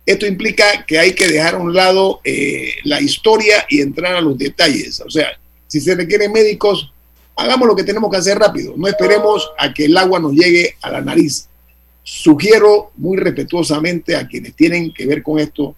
[0.05, 4.21] Esto implica que hay que dejar a un lado eh, la historia y entrar a
[4.21, 5.01] los detalles.
[5.01, 5.27] O sea,
[5.67, 6.93] si se requieren médicos,
[7.39, 8.73] hagamos lo que tenemos que hacer rápido.
[8.75, 11.47] No esperemos a que el agua nos llegue a la nariz.
[12.03, 15.75] Sugiero muy respetuosamente a quienes tienen que ver con esto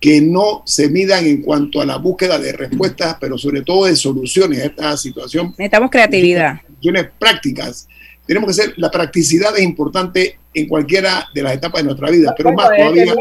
[0.00, 3.94] que no se midan en cuanto a la búsqueda de respuestas, pero sobre todo de
[3.94, 5.50] soluciones a esta situación.
[5.50, 6.60] Necesitamos creatividad.
[6.66, 7.88] Soluciones prácticas.
[8.26, 12.34] Tenemos que ser, la practicidad es importante en cualquiera de las etapas de nuestra vida,
[12.36, 13.14] pero más todavía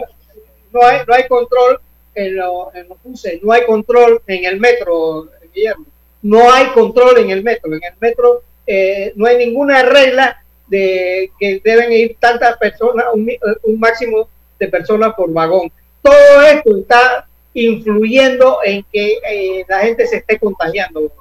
[0.74, 1.80] no hay, no hay control
[2.16, 5.86] en, lo, en los buses, no hay control en el metro, Guillermo.
[6.22, 7.74] No hay control en el metro.
[7.74, 13.30] En el metro eh, no hay ninguna regla de que deben ir tantas personas, un,
[13.63, 15.72] un máximo de personas por vagón.
[16.01, 21.11] Todo esto está influyendo en que eh, la gente se esté contagiando.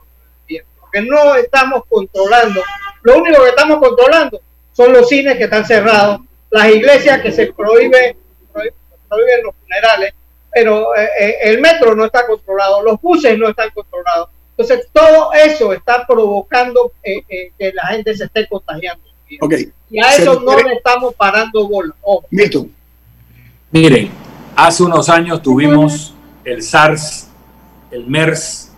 [0.80, 2.62] Porque no estamos controlando.
[3.02, 4.40] Lo único que estamos controlando
[4.72, 6.20] son los cines que están cerrados,
[6.50, 8.16] las iglesias que se prohíbe
[8.54, 10.14] viven los funerales,
[10.52, 14.30] pero eh, eh, el metro no está controlado, los buses no están controlados.
[14.60, 19.02] Entonces, todo eso está provocando eh, que la gente se esté contagiando.
[19.88, 21.94] Y a eso no le estamos parando bola.
[23.70, 24.10] Miren,
[24.54, 26.12] hace unos años tuvimos
[26.44, 27.30] el SARS,
[27.90, 28.70] el MERS,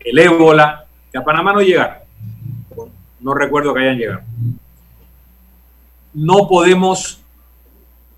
[0.00, 1.98] el ébola, que a Panamá no llegaron.
[3.20, 4.22] No recuerdo que hayan llegado.
[6.12, 7.22] No podemos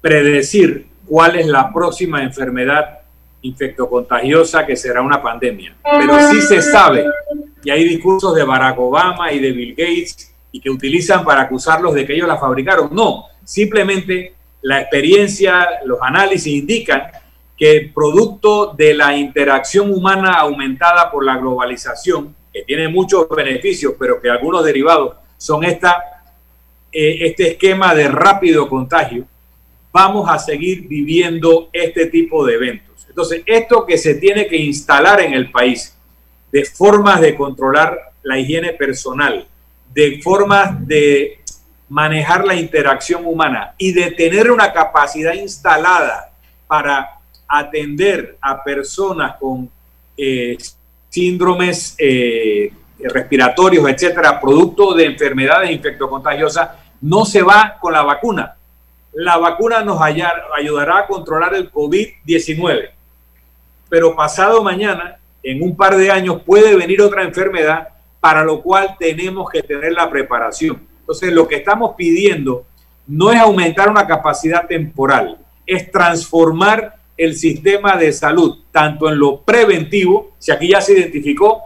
[0.01, 2.95] predecir cuál es la próxima enfermedad
[3.47, 5.76] infectocontagiosa que será una pandemia.
[5.82, 7.05] Pero sí se sabe,
[7.62, 11.94] y hay discursos de Barack Obama y de Bill Gates y que utilizan para acusarlos
[11.94, 12.90] de que ellos la fabricaron.
[12.92, 17.03] No, simplemente la experiencia, los análisis indican
[17.57, 24.20] que producto de la interacción humana aumentada por la globalización, que tiene muchos beneficios, pero
[24.20, 26.03] que algunos derivados son esta,
[26.92, 29.24] eh, este esquema de rápido contagio,
[29.92, 32.86] vamos a seguir viviendo este tipo de eventos.
[33.17, 35.97] Entonces, esto que se tiene que instalar en el país
[36.53, 39.49] de formas de controlar la higiene personal,
[39.95, 41.41] de formas de
[41.89, 46.31] manejar la interacción humana y de tener una capacidad instalada
[46.67, 49.71] para atender a personas con
[50.14, 50.59] eh,
[51.09, 56.69] síndromes eh, respiratorios, etcétera, producto de enfermedades infectocontagiosas,
[57.01, 58.57] no se va con la vacuna
[59.17, 62.91] la vacuna nos ayudará a controlar el COVID-19.
[63.89, 67.89] Pero pasado mañana, en un par de años, puede venir otra enfermedad
[68.20, 70.82] para lo cual tenemos que tener la preparación.
[71.01, 72.66] Entonces, lo que estamos pidiendo
[73.07, 79.41] no es aumentar una capacidad temporal, es transformar el sistema de salud, tanto en lo
[79.43, 81.62] preventivo, si aquí ya se identificó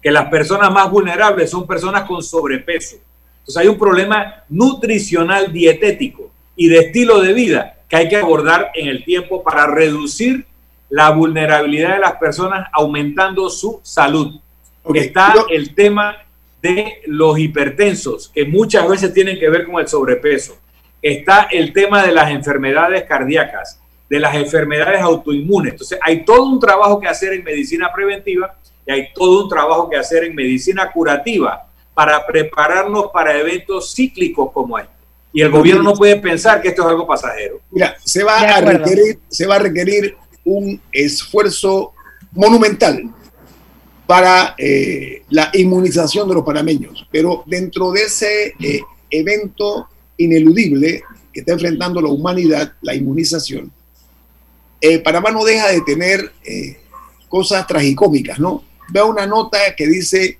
[0.00, 2.96] que las personas más vulnerables son personas con sobrepeso.
[3.40, 8.70] Entonces hay un problema nutricional dietético y de estilo de vida que hay que abordar
[8.74, 10.46] en el tiempo para reducir
[10.88, 14.40] la vulnerabilidad de las personas aumentando su salud.
[14.94, 16.16] Está el tema
[16.62, 20.56] de los hipertensos, que muchas veces tienen que ver con el sobrepeso.
[21.02, 25.72] Está el tema de las enfermedades cardíacas, de las enfermedades autoinmunes.
[25.72, 28.56] Entonces, hay todo un trabajo que hacer en medicina preventiva
[28.86, 34.52] y hay todo un trabajo que hacer en medicina curativa para prepararnos para eventos cíclicos
[34.52, 34.92] como este.
[35.32, 37.60] Y el gobierno no puede pensar que esto es algo pasajero.
[37.70, 40.16] Mira, se va, a requerir, se va a requerir
[40.46, 41.92] un esfuerzo
[42.32, 43.12] monumental
[44.06, 47.06] para eh, la inmunización de los panameños.
[47.10, 48.80] Pero dentro de ese eh,
[49.10, 53.72] evento ineludible que está enfrentando la humanidad, la inmunización,
[54.80, 56.32] eh, Panamá no deja de tener
[57.28, 58.62] cosas tragicómicas, ¿no?
[58.90, 60.38] Veo una nota que dice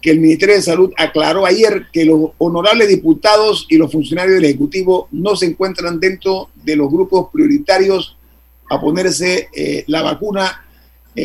[0.00, 4.44] que el Ministerio de Salud aclaró ayer que los honorables diputados y los funcionarios del
[4.46, 8.15] Ejecutivo no se encuentran dentro de los grupos prioritarios
[8.68, 9.48] a ponerse
[9.86, 10.64] la vacuna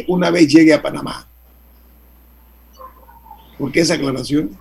[0.08, 1.28] una vez llegue a Panamá.
[3.62, 4.58] ¿Por qué esa aclaración?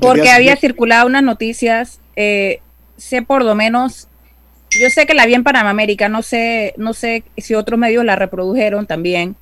[0.00, 2.60] Porque había circulado unas noticias, eh,
[2.96, 4.08] sé por lo menos,
[4.70, 8.04] yo sé que la vi en Panamá América, no sé, no sé si otros medios
[8.04, 9.36] la reprodujeron también,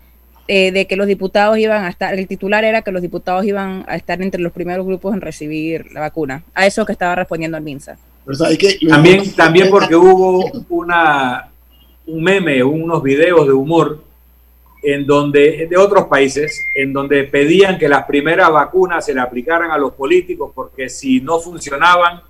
[0.46, 3.84] eh, de que los diputados iban a estar, el titular era que los diputados iban
[3.88, 6.44] a estar entre los primeros grupos en recibir la vacuna.
[6.54, 7.96] A eso que estaba respondiendo el MINSA.
[8.88, 11.48] también, también porque hubo una,
[12.07, 14.00] un meme, unos videos de humor
[14.82, 19.70] en donde, de otros países, en donde pedían que las primeras vacunas se le aplicaran
[19.70, 22.22] a los políticos porque si no funcionaban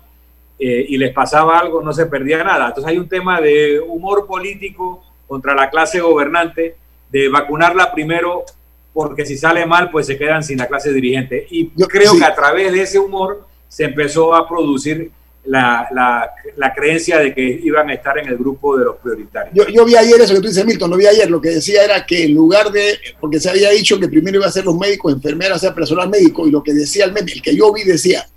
[0.57, 2.69] eh, y les pasaba algo no se perdía nada.
[2.69, 6.75] Entonces hay un tema de humor político contra la clase gobernante,
[7.11, 8.43] de vacunarla primero
[8.91, 11.45] porque si sale mal pues se quedan sin la clase dirigente.
[11.51, 15.11] Y yo creo que a través de ese humor se empezó a producir
[15.47, 19.53] la, la, la, creencia de que iban a estar en el grupo de los prioritarios.
[19.55, 21.83] Yo, yo, vi ayer eso que tú dices, Milton, lo vi ayer, lo que decía
[21.83, 24.77] era que en lugar de, porque se había dicho que primero iba a ser los
[24.77, 27.71] médicos, enfermeras, o sea, personal médico, y lo que decía el meme, el que yo
[27.73, 28.27] vi decía,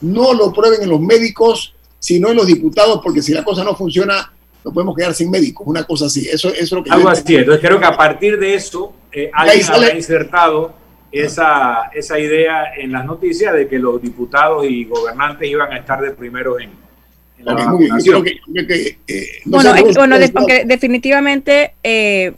[0.00, 3.74] no lo prueben en los médicos, sino en los diputados, porque si la cosa no
[3.74, 4.32] funciona,
[4.64, 6.28] no podemos quedar sin médicos, una cosa así.
[6.28, 9.30] Eso, eso es lo que Algo así, entonces creo que a partir de eso, eh,
[9.32, 10.85] alguien habrá insertado
[11.20, 16.00] esa, esa idea en las noticias de que los diputados y gobernantes iban a estar
[16.00, 16.70] de primero en,
[17.38, 18.24] la vacunación.
[19.44, 22.32] bueno, bueno definitivamente eh,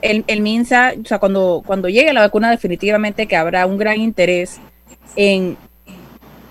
[0.00, 4.00] el, el, MINSA, o sea, cuando, cuando llegue la vacuna, definitivamente que habrá un gran
[4.00, 4.58] interés
[5.16, 5.56] en,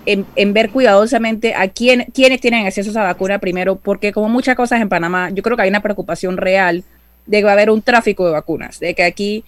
[0.06, 4.56] en, ver cuidadosamente a quién, quiénes tienen acceso a esa vacuna primero, porque como muchas
[4.56, 6.84] cosas en Panamá, yo creo que hay una preocupación real
[7.26, 9.44] de que va a haber un tráfico de vacunas, de que aquí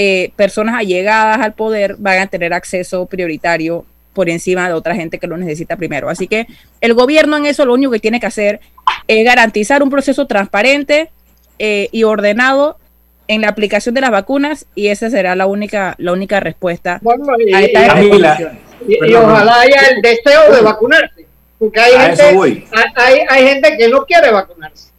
[0.00, 5.18] eh, personas allegadas al poder van a tener acceso prioritario por encima de otra gente
[5.18, 6.08] que lo necesita primero.
[6.08, 6.46] Así que
[6.80, 8.60] el gobierno en eso lo único que tiene que hacer
[9.08, 11.10] es garantizar un proceso transparente
[11.58, 12.78] eh, y ordenado
[13.26, 17.00] en la aplicación de las vacunas y esa será la única la única respuesta
[17.40, 21.26] y, a esta y, ojalá haya el deseo de vacunarse
[21.58, 22.62] porque hay gente,
[22.94, 24.92] hay, hay, gente que no quiere vacunarse.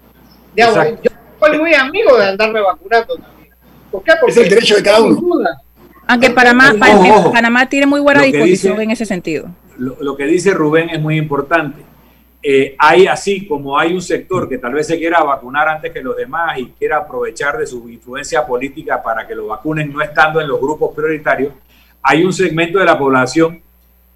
[0.58, 3.18] Yo soy muy amigo de andarme vacunando
[3.92, 5.22] porque es el derecho de cada uno.
[6.08, 6.74] Aunque Panamá,
[7.32, 9.50] Panamá tiene muy buena disposición en ese sentido.
[9.78, 11.84] Lo, que dice Rubén es muy importante.
[12.42, 16.02] Eh, hay así como hay un sector que tal vez se quiera vacunar antes que
[16.02, 20.40] los demás y quiera aprovechar de su influencia política para que lo vacunen no estando
[20.40, 21.54] en los grupos prioritarios,
[22.02, 23.62] hay un segmento de la población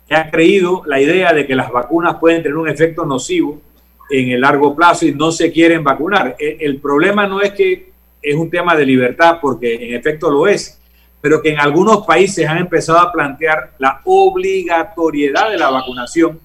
[0.07, 3.61] que ha creído la idea de que las vacunas pueden tener un efecto nocivo
[4.09, 6.35] en el largo plazo y no se quieren vacunar.
[6.39, 7.92] el problema no es que
[8.23, 10.79] es un tema de libertad, porque en efecto lo es,
[11.21, 16.39] pero que en algunos países han empezado a plantear la obligatoriedad de la vacunación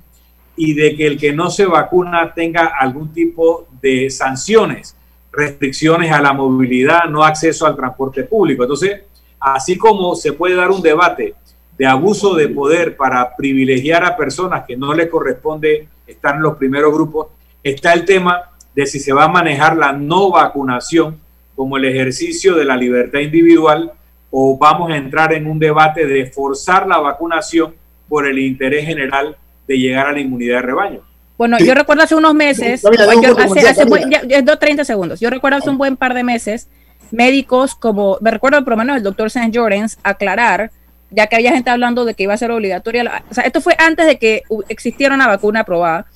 [0.57, 4.97] y de que el que no se vacuna tenga algún tipo de sanciones,
[5.33, 8.65] restricciones a la movilidad, no acceso al transporte público.
[8.65, 9.03] Entonces,
[9.39, 11.35] así como se puede dar un debate
[11.77, 16.57] de abuso de poder para privilegiar a personas que no les corresponde estar en los
[16.57, 17.29] primeros grupos,
[17.63, 21.21] está el tema de si se va a manejar la no vacunación
[21.59, 23.91] como el ejercicio de la libertad individual
[24.31, 27.75] o vamos a entrar en un debate de forzar la vacunación
[28.09, 29.37] por el interés general
[29.67, 31.01] de llegar a la inmunidad de rebaño.
[31.37, 33.85] Bueno, yo recuerdo hace unos meses, hace, hace
[34.29, 36.69] ya, 30 segundos, yo recuerdo hace un buen par de meses,
[37.11, 39.51] médicos como, me recuerdo por lo menos el doctor St.
[39.53, 40.71] Jorens aclarar
[41.11, 43.25] ya que había gente hablando de que iba a ser obligatoria.
[43.33, 46.07] O sea, esto fue antes de que existiera una vacuna aprobada.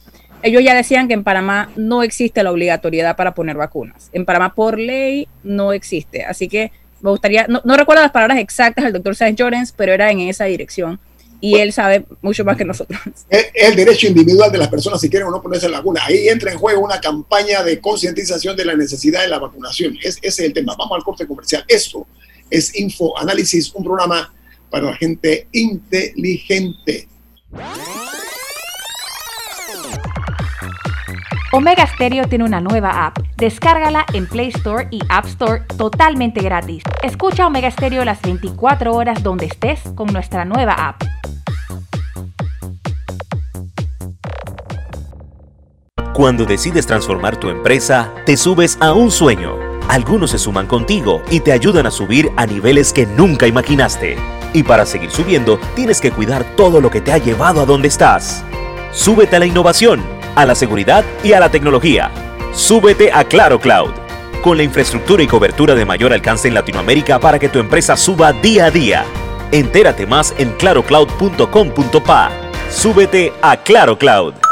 [0.42, 4.10] Ellos ya decían que en Panamá no existe la obligatoriedad para poner vacunas.
[4.12, 6.24] En Panamá por ley no existe.
[6.24, 10.10] Así que me gustaría, no, recuerdo las palabras exactas del doctor Sáenz Llorens, pero era
[10.10, 10.98] en esa dirección.
[11.40, 13.00] Y él sabe mucho más que nosotros.
[13.28, 16.00] Es el derecho individual de las personas si quieren o no ponerse la vacuna.
[16.04, 19.96] Ahí entra en juego una campaña de concientización de la necesidad de la vacunación.
[20.02, 20.76] Es, ese es el tema.
[20.76, 21.64] Vamos al corte comercial.
[21.66, 22.06] Esto
[22.48, 24.32] es Info Análisis, un programa
[24.70, 27.08] para la gente inteligente.
[31.54, 33.18] Omega Stereo tiene una nueva app.
[33.36, 36.82] Descárgala en Play Store y App Store totalmente gratis.
[37.02, 41.02] Escucha Omega Stereo las 24 horas donde estés con nuestra nueva app.
[46.14, 49.54] Cuando decides transformar tu empresa, te subes a un sueño.
[49.90, 54.16] Algunos se suman contigo y te ayudan a subir a niveles que nunca imaginaste.
[54.54, 57.88] Y para seguir subiendo, tienes que cuidar todo lo que te ha llevado a donde
[57.88, 58.42] estás.
[58.92, 60.02] Súbete a la innovación,
[60.34, 62.10] a la seguridad y a la tecnología.
[62.52, 63.92] Súbete a Claro Cloud.
[64.42, 68.32] Con la infraestructura y cobertura de mayor alcance en Latinoamérica para que tu empresa suba
[68.32, 69.04] día a día.
[69.52, 72.30] Entérate más en clarocloud.com.pa.
[72.70, 74.51] Súbete a Claro Cloud.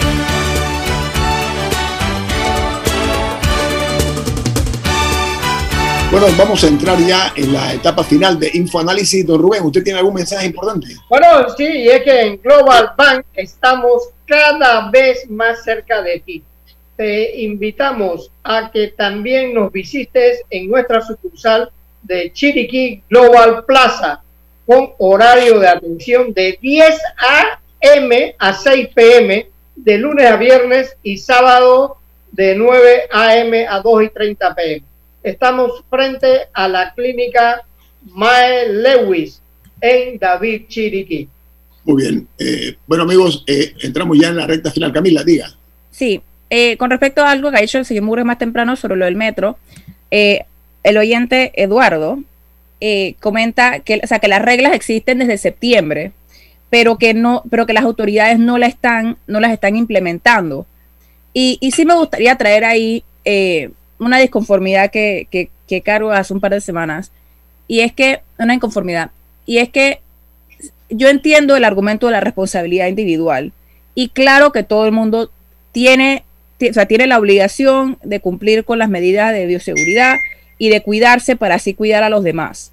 [6.11, 9.25] Bueno, vamos a entrar ya en la etapa final de Infoanálisis.
[9.25, 10.87] Don Rubén, ¿usted tiene algún mensaje importante?
[11.07, 16.43] Bueno, sí, y es que en Global Bank estamos cada vez más cerca de ti.
[16.97, 21.71] Te invitamos a que también nos visites en nuestra sucursal
[22.03, 24.21] de Chiriquí Global Plaza
[24.65, 28.35] con horario de atención de 10 a.m.
[28.37, 29.47] a 6 p.m.
[29.77, 31.99] de lunes a viernes y sábado
[32.33, 33.65] de 9 a.m.
[33.65, 34.90] a 2 y 30 p.m.
[35.23, 37.63] Estamos frente a la clínica
[38.13, 39.41] Mae Lewis
[39.79, 41.27] en David Chiriquí.
[41.83, 42.27] Muy bien.
[42.37, 44.93] Eh, bueno, amigos, eh, entramos ya en la recta final.
[44.93, 45.51] Camila, diga.
[45.91, 48.95] Sí, eh, con respecto a algo que ha dicho el señor Murray más temprano sobre
[48.95, 49.57] lo del metro,
[50.09, 52.19] el oyente Eduardo
[53.19, 56.11] comenta que, o sea, que las reglas existen desde septiembre,
[56.69, 60.65] pero que no, pero que las autoridades no la están, no las están implementando.
[61.33, 63.03] Y, y sí me gustaría traer ahí
[64.01, 67.11] una disconformidad que, que, que Caro hace un par de semanas,
[67.67, 69.11] y es que, una inconformidad,
[69.45, 69.99] y es que
[70.89, 73.53] yo entiendo el argumento de la responsabilidad individual,
[73.95, 75.31] y claro que todo el mundo
[75.71, 76.23] tiene,
[76.69, 80.17] o sea, tiene la obligación de cumplir con las medidas de bioseguridad
[80.57, 82.71] y de cuidarse para así cuidar a los demás.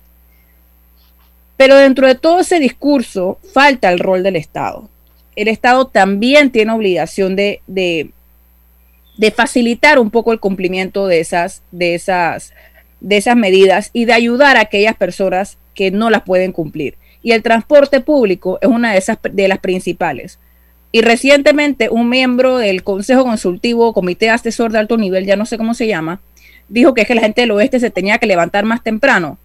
[1.56, 4.88] Pero dentro de todo ese discurso falta el rol del Estado.
[5.36, 8.10] El Estado también tiene obligación de, de,
[9.18, 12.54] de facilitar un poco el cumplimiento de esas, de esas,
[13.00, 16.96] de esas medidas y de ayudar a aquellas personas que no las pueden cumplir.
[17.22, 20.38] Y el transporte público es una de esas de las principales.
[20.92, 25.58] Y recientemente un miembro del Consejo Consultivo, Comité Asesor de Alto Nivel, ya no sé
[25.58, 26.20] cómo se llama,
[26.68, 29.36] dijo que es que la gente del oeste se tenía que levantar más temprano.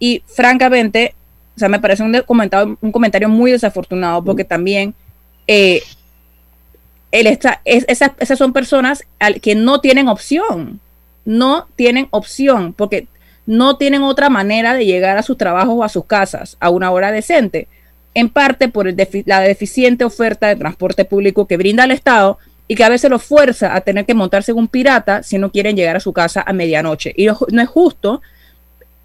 [0.00, 1.14] Y francamente,
[1.56, 4.94] o sea, me parece un comentario, un comentario muy desafortunado porque también
[5.46, 5.80] eh,
[7.12, 9.04] esas, son personas
[9.40, 10.80] que no tienen opción,
[11.24, 13.06] no tienen opción, porque
[13.46, 16.90] no tienen otra manera de llegar a sus trabajos o a sus casas a una
[16.90, 17.68] hora decente,
[18.14, 18.92] en parte por
[19.26, 22.38] la deficiente oferta de transporte público que brinda el Estado
[22.68, 25.50] y que a veces los fuerza a tener que montarse en un pirata si no
[25.50, 27.12] quieren llegar a su casa a medianoche.
[27.16, 28.22] Y no es justo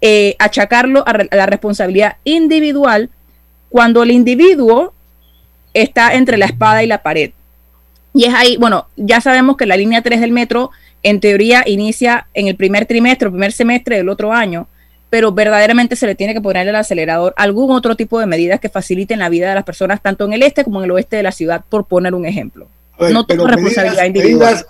[0.00, 3.10] eh, achacarlo a, la responsabilidad individual
[3.68, 4.94] cuando el individuo
[5.74, 7.32] está entre la espada y la pared.
[8.18, 10.72] Y es ahí, bueno, ya sabemos que la línea 3 del metro
[11.04, 14.66] en teoría inicia en el primer trimestre, primer semestre del otro año,
[15.08, 18.68] pero verdaderamente se le tiene que poner el acelerador algún otro tipo de medidas que
[18.68, 21.22] faciliten la vida de las personas tanto en el este como en el oeste de
[21.22, 22.66] la ciudad, por poner un ejemplo.
[22.98, 24.66] no tengo responsabilidad individual.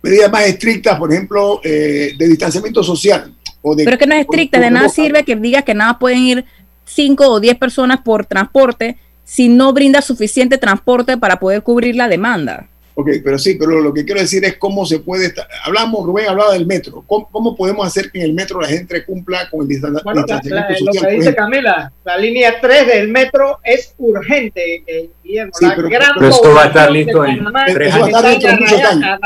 [0.00, 3.34] Medidas, más estrictas, por ejemplo, eh, de distanciamiento social.
[3.62, 5.98] O de, pero es que no es estricta, de nada sirve que digas que nada
[5.98, 6.44] pueden ir
[6.84, 12.06] 5 o 10 personas por transporte si no brinda suficiente transporte para poder cubrir la
[12.06, 12.68] demanda.
[12.94, 15.48] Ok, pero sí, pero lo que quiero decir es cómo se puede estar.
[15.64, 17.02] Hablamos, Rubén hablaba del metro.
[17.06, 20.94] ¿Cómo, podemos hacer que en el metro la gente cumpla con el distanciamiento social?
[20.94, 25.52] Lo que dice Camila, la línea 3 del metro es urgente, eh, Guillermo.
[25.54, 25.88] Sí, pero,
[26.28, 29.18] esto va a estar listo en tres años.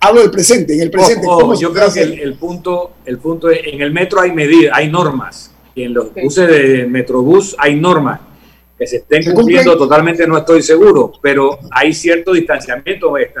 [0.00, 1.26] Hablo del presente, en el presente.
[1.60, 5.52] yo creo que el, punto, el punto es, en el metro hay medidas, hay normas.
[5.74, 8.20] Y en los buses de Metrobús hay normas
[8.78, 13.32] que se estén cumpliendo totalmente no estoy seguro, pero hay cierto distanciamiento, eh,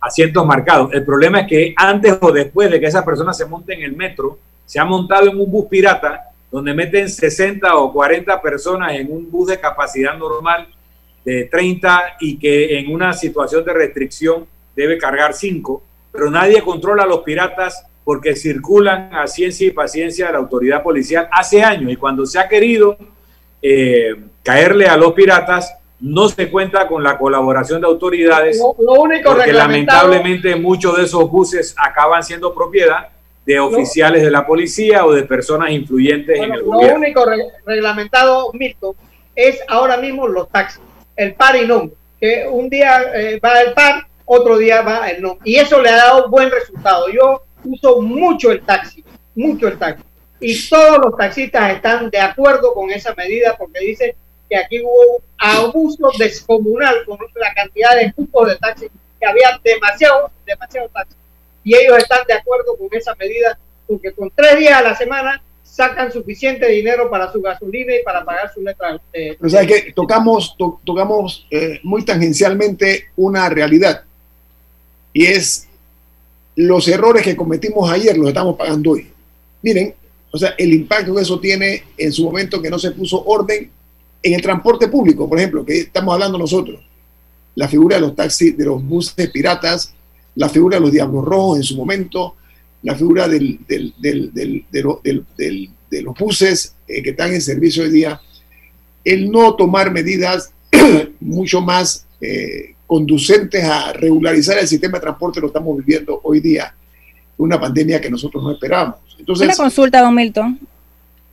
[0.00, 0.92] asientos marcados.
[0.92, 3.96] El problema es que antes o después de que esa persona se monte en el
[3.96, 9.12] metro, se ha montado en un bus pirata donde meten 60 o 40 personas en
[9.12, 10.68] un bus de capacidad normal
[11.24, 15.82] de 30 y que en una situación de restricción debe cargar 5,
[16.12, 20.82] pero nadie controla a los piratas porque circulan a ciencia y paciencia de la autoridad
[20.82, 22.96] policial hace años y cuando se ha querido
[23.62, 29.34] eh, caerle a los piratas, no se cuenta con la colaboración de autoridades, lo, único
[29.34, 33.08] porque lamentablemente muchos de esos buses acaban siendo propiedad
[33.44, 36.98] de oficiales de la policía o de personas influyentes en el gobierno.
[36.98, 37.24] Lo único
[37.66, 38.94] reglamentado, Milton,
[39.34, 40.82] es ahora mismo los taxis,
[41.16, 41.90] el par y no,
[42.20, 45.38] que un día eh, va el par, otro día va el no.
[45.44, 47.08] Y eso le ha dado buen resultado.
[47.10, 49.02] Yo uso mucho el taxi,
[49.34, 50.04] mucho el taxi
[50.40, 54.14] y todos los taxistas están de acuerdo con esa medida porque dicen
[54.48, 60.30] que aquí hubo abuso descomunal con la cantidad de cupos de taxis, que había demasiados,
[60.46, 61.16] demasiados taxis.
[61.64, 65.42] Y ellos están de acuerdo con esa medida porque con tres días a la semana
[65.62, 69.00] sacan suficiente dinero para su gasolina y para pagar su letra.
[69.12, 74.04] Eh, o sea que tocamos, tocamos eh, muy tangencialmente una realidad
[75.12, 75.68] y es
[76.56, 79.12] los errores que cometimos ayer los estamos pagando hoy.
[79.62, 79.94] Miren,
[80.30, 83.70] o sea, el impacto que eso tiene en su momento que no se puso orden
[84.22, 86.80] en el transporte público, por ejemplo, que estamos hablando nosotros.
[87.54, 89.94] La figura de los taxis, de los buses piratas,
[90.34, 92.36] la figura de los diablos rojos en su momento,
[92.82, 98.20] la figura del, de los buses eh, que están en servicio hoy día,
[99.04, 100.52] el no tomar medidas
[101.20, 106.74] mucho más eh, conducentes a regularizar el sistema de transporte lo estamos viviendo hoy día,
[107.38, 108.98] una pandemia que nosotros no esperábamos.
[109.26, 110.58] Una consulta, don Milton.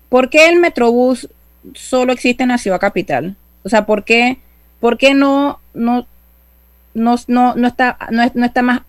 [0.08, 1.28] ¿Por qué el Metrobús
[1.74, 3.36] solo existe en la ciudad capital?
[3.64, 4.38] O sea, ¿por qué,
[4.80, 6.06] por qué no, no,
[6.94, 8.82] no, no, está, no, está más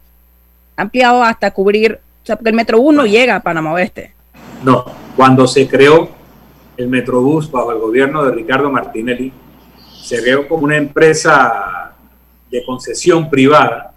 [0.77, 1.99] ampliado hasta cubrir?
[2.23, 4.13] O sea, porque el Metrobús no llega a Panamá Oeste.
[4.63, 4.85] No,
[5.17, 6.11] cuando se creó
[6.77, 9.33] el Metrobús bajo el gobierno de Ricardo Martinelli,
[10.03, 11.95] se creó como una empresa
[12.51, 13.95] de concesión privada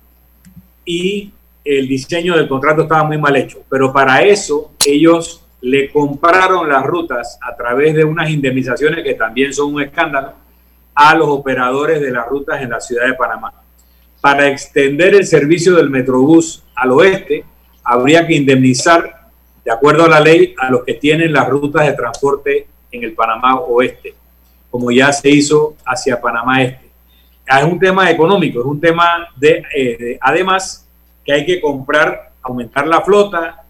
[0.85, 1.31] y
[1.77, 6.83] el diseño del contrato estaba muy mal hecho, pero para eso ellos le compraron las
[6.83, 10.33] rutas a través de unas indemnizaciones que también son un escándalo
[10.95, 13.53] a los operadores de las rutas en la ciudad de Panamá.
[14.19, 17.45] Para extender el servicio del Metrobús al oeste,
[17.83, 19.29] habría que indemnizar,
[19.63, 23.13] de acuerdo a la ley, a los que tienen las rutas de transporte en el
[23.13, 24.15] Panamá oeste,
[24.71, 26.89] como ya se hizo hacia Panamá este.
[27.45, 30.88] Es un tema económico, es un tema de, eh, de además,
[31.29, 33.63] que hay que comprar, aumentar la flota,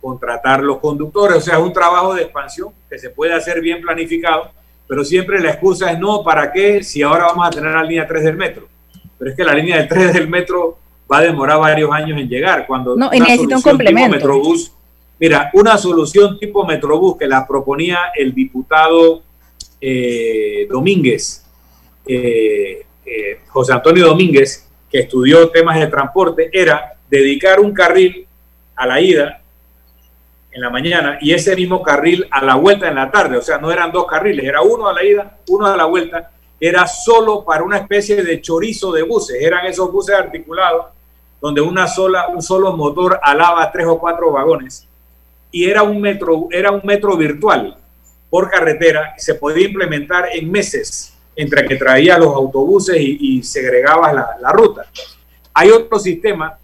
[0.00, 3.82] contratar los conductores, o sea, es un trabajo de expansión que se puede hacer bien
[3.82, 4.50] planificado,
[4.88, 6.82] pero siempre la excusa es no, ¿para qué?
[6.82, 8.66] Si ahora vamos a tener la línea 3 del metro.
[9.18, 10.78] Pero es que la línea 3 del metro
[11.12, 12.66] va a demorar varios años en llegar.
[12.66, 14.16] Cuando no, y necesita un complemento.
[14.16, 14.72] Metrobús,
[15.20, 19.22] mira, una solución tipo Metrobús que la proponía el diputado
[19.78, 21.44] eh, Domínguez,
[22.06, 28.26] eh, eh, José Antonio Domínguez, que estudió temas de transporte era dedicar un carril
[28.74, 29.42] a la ida
[30.50, 33.36] en la mañana y ese mismo carril a la vuelta en la tarde.
[33.36, 36.30] O sea, no eran dos carriles, era uno a la ida, uno a la vuelta.
[36.58, 39.36] Era solo para una especie de chorizo de buses.
[39.42, 40.86] Eran esos buses articulados
[41.38, 44.88] donde una sola, un solo motor alaba tres o cuatro vagones.
[45.50, 47.76] Y era un metro, era un metro virtual
[48.30, 49.12] por carretera.
[49.18, 54.86] Se podía implementar en meses entre que traía los autobuses y, segregaba la, ruta.
[55.52, 56.58] Hay otro sistema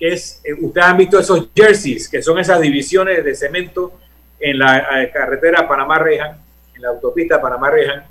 [0.00, 3.92] que es, eh, ustedes han visto esos jerseys, que son esas divisiones de cemento
[4.40, 6.38] en la eh, carretera Panamá-Rejan,
[6.74, 8.04] en la autopista Panamá-Rejan.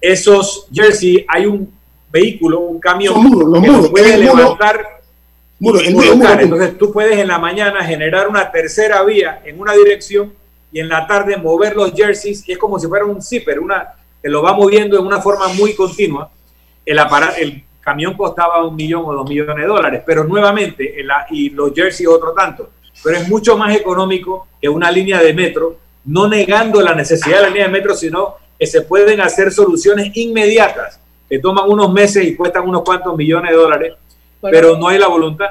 [0.00, 1.74] Esos jerseys, hay un
[2.12, 3.14] vehículo, un camión
[3.60, 5.00] que puede levantar
[5.60, 10.32] Entonces tú puedes en la mañana generar una tercera vía en una dirección
[10.70, 13.94] y en la tarde mover los jerseys y es como si fuera un zipper, una,
[14.22, 16.30] que lo va moviendo en una forma muy continua.
[16.84, 17.00] El,
[17.38, 20.96] el camión costaba un millón o dos millones de dólares, pero nuevamente,
[21.30, 22.70] y los jerseys otro tanto,
[23.04, 27.42] pero es mucho más económico que una línea de metro, no negando la necesidad de
[27.42, 32.26] la línea de metro, sino que se pueden hacer soluciones inmediatas, que toman unos meses
[32.26, 33.94] y cuestan unos cuantos millones de dólares,
[34.40, 35.50] pero no hay la voluntad.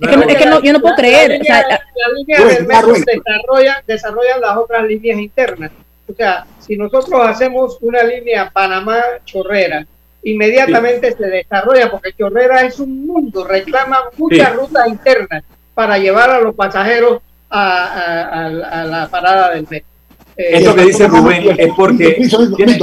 [0.00, 1.42] es, que, yo no puedo creer.
[1.46, 1.78] La
[2.16, 5.72] línea, del metro desarrolla, desarrollan las otras líneas internas.
[6.10, 9.86] O sea, si nosotros hacemos una línea Panamá-Chorrera,
[10.26, 16.40] inmediatamente se desarrolla porque Chorrera es un mundo, reclama muchas rutas internas para llevar a
[16.40, 19.88] los pasajeros a, la parada del metro.
[20.36, 22.10] Eh, Esto que dice Rubén es porque...
[22.10, 22.38] Permiso,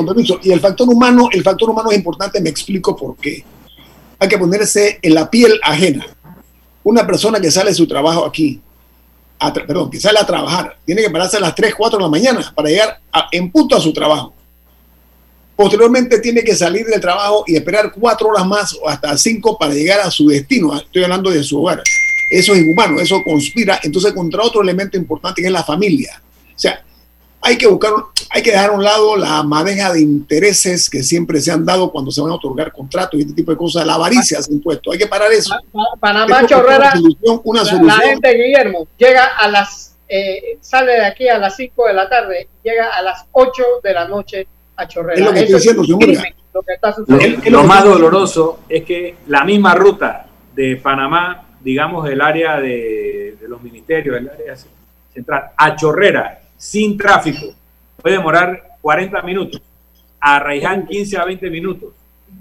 [0.05, 3.43] permiso, Y el factor humano, el factor humano es importante, me explico por qué.
[4.19, 6.05] Hay que ponerse en la piel ajena.
[6.83, 8.61] Una persona que sale de su trabajo aquí,
[9.67, 12.53] perdón, que sale a trabajar, tiene que pararse a las 3, 4 de la mañana
[12.55, 12.99] para llegar
[13.33, 14.33] en punto a su trabajo.
[15.55, 19.73] Posteriormente tiene que salir del trabajo y esperar cuatro horas más o hasta cinco para
[19.73, 20.75] llegar a su destino.
[20.75, 21.83] Estoy hablando de su hogar.
[22.31, 26.19] Eso es inhumano, eso conspira entonces contra otro elemento importante que es la familia.
[26.55, 26.83] O sea,
[27.45, 27.91] hay que buscar,
[28.29, 31.91] hay que dejar a un lado la madeja de intereses que siempre se han dado
[31.91, 33.85] cuando se van a otorgar contratos y este tipo de cosas.
[33.85, 34.91] La avaricia se impuesto.
[34.93, 35.53] Hay que parar eso.
[35.99, 36.93] Panamá Chorrera,
[37.43, 41.85] una solución, La, gente, Guillermo, llega a las, eh, sale de aquí a las 5
[41.85, 45.19] de la tarde, llega a las 8 de la noche a Chorrera.
[45.19, 45.83] Es lo que estoy diciendo,
[47.07, 53.37] Lo, lo más doloroso es que la misma ruta de Panamá digamos, el área de,
[53.47, 54.55] los ministerios, el área
[55.13, 57.53] central, a Chorrera, sin tráfico,
[58.01, 59.61] puede demorar 40 minutos,
[60.19, 61.93] a Raiján 15 a 20 minutos,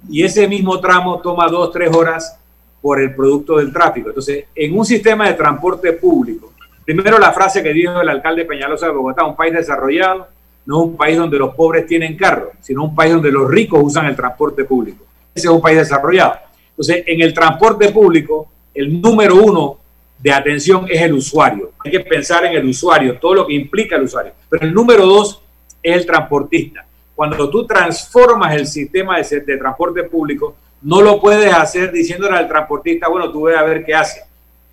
[0.08, 2.38] y ese mismo tramo toma 2, 3 horas
[2.80, 4.08] por el producto del tráfico.
[4.08, 6.52] Entonces, en un sistema de transporte público,
[6.84, 10.26] primero la frase que dijo el alcalde Peñalosa de Bogotá, un país desarrollado,
[10.66, 14.06] no un país donde los pobres tienen carro, sino un país donde los ricos usan
[14.06, 15.04] el transporte público.
[15.34, 16.34] Ese es un país desarrollado.
[16.70, 19.78] Entonces, en el transporte público, el número uno
[20.18, 21.72] de atención es el usuario.
[21.84, 24.32] Hay que pensar en el usuario, todo lo que implica el usuario.
[24.48, 25.42] Pero el número dos
[25.82, 26.86] es el transportista.
[27.14, 32.48] Cuando tú transformas el sistema de, de transporte público, no lo puedes hacer diciéndole al
[32.48, 34.22] transportista, bueno, tú ve a ver qué hace.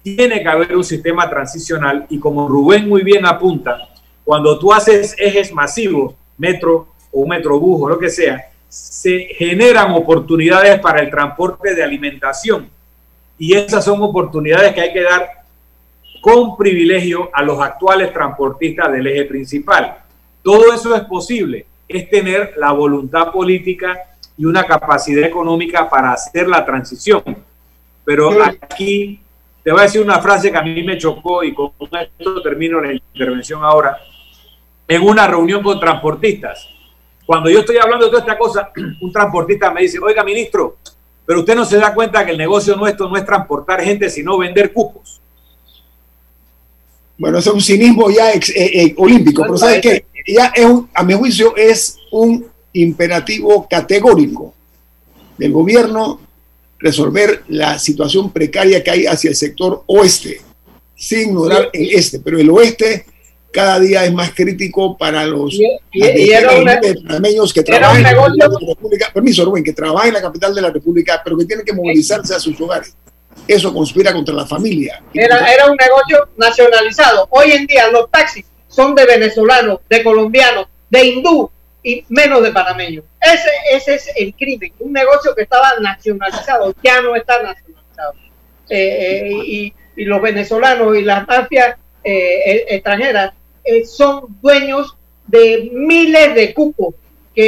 [0.01, 3.89] Tiene que haber un sistema transicional y como Rubén muy bien apunta,
[4.29, 9.91] cuando tú haces ejes masivos, metro o un metrobús o lo que sea, se generan
[9.93, 12.69] oportunidades para el transporte de alimentación
[13.39, 15.31] y esas son oportunidades que hay que dar
[16.21, 19.97] con privilegio a los actuales transportistas del eje principal.
[20.43, 23.97] Todo eso es posible, es tener la voluntad política
[24.37, 27.23] y una capacidad económica para hacer la transición.
[28.05, 29.21] Pero aquí
[29.63, 32.79] te voy a decir una frase que a mí me chocó y con esto termino
[32.79, 33.97] la intervención ahora.
[34.89, 36.67] En una reunión con transportistas,
[37.25, 38.71] cuando yo estoy hablando de toda esta cosa,
[39.01, 40.77] un transportista me dice, oiga, ministro,
[41.25, 44.35] pero usted no se da cuenta que el negocio nuestro no es transportar gente, sino
[44.37, 45.21] vender cupos.
[47.19, 50.05] Bueno, eso es un cinismo ya eh, eh, olímpico, pero ¿sabe qué?
[50.25, 54.55] Ya es a mi juicio es un imperativo categórico
[55.37, 56.19] del gobierno
[56.79, 60.41] resolver la situación precaria que hay hacia el sector oeste,
[60.95, 63.05] sin ignorar el este, pero el oeste
[63.51, 65.57] cada día es más crítico para los
[67.05, 70.69] panameños que trabajan en la República, permiso Rubén, que trabajan en la capital de la
[70.69, 72.95] República, pero que tienen que movilizarse a sus hogares.
[73.47, 75.01] Eso conspira contra la familia.
[75.13, 77.27] Era, era un negocio nacionalizado.
[77.31, 81.49] Hoy en día los taxis son de venezolanos, de colombianos, de hindú
[81.81, 83.05] y menos de panameños.
[83.19, 84.71] Ese, ese es el crimen.
[84.79, 88.13] Un negocio que estaba nacionalizado, ya no está nacionalizado.
[88.69, 93.33] Eh, eh, y, y los venezolanos y las mafias eh, extranjeras
[93.69, 94.95] eh, son dueños
[95.27, 96.95] de miles de cupos.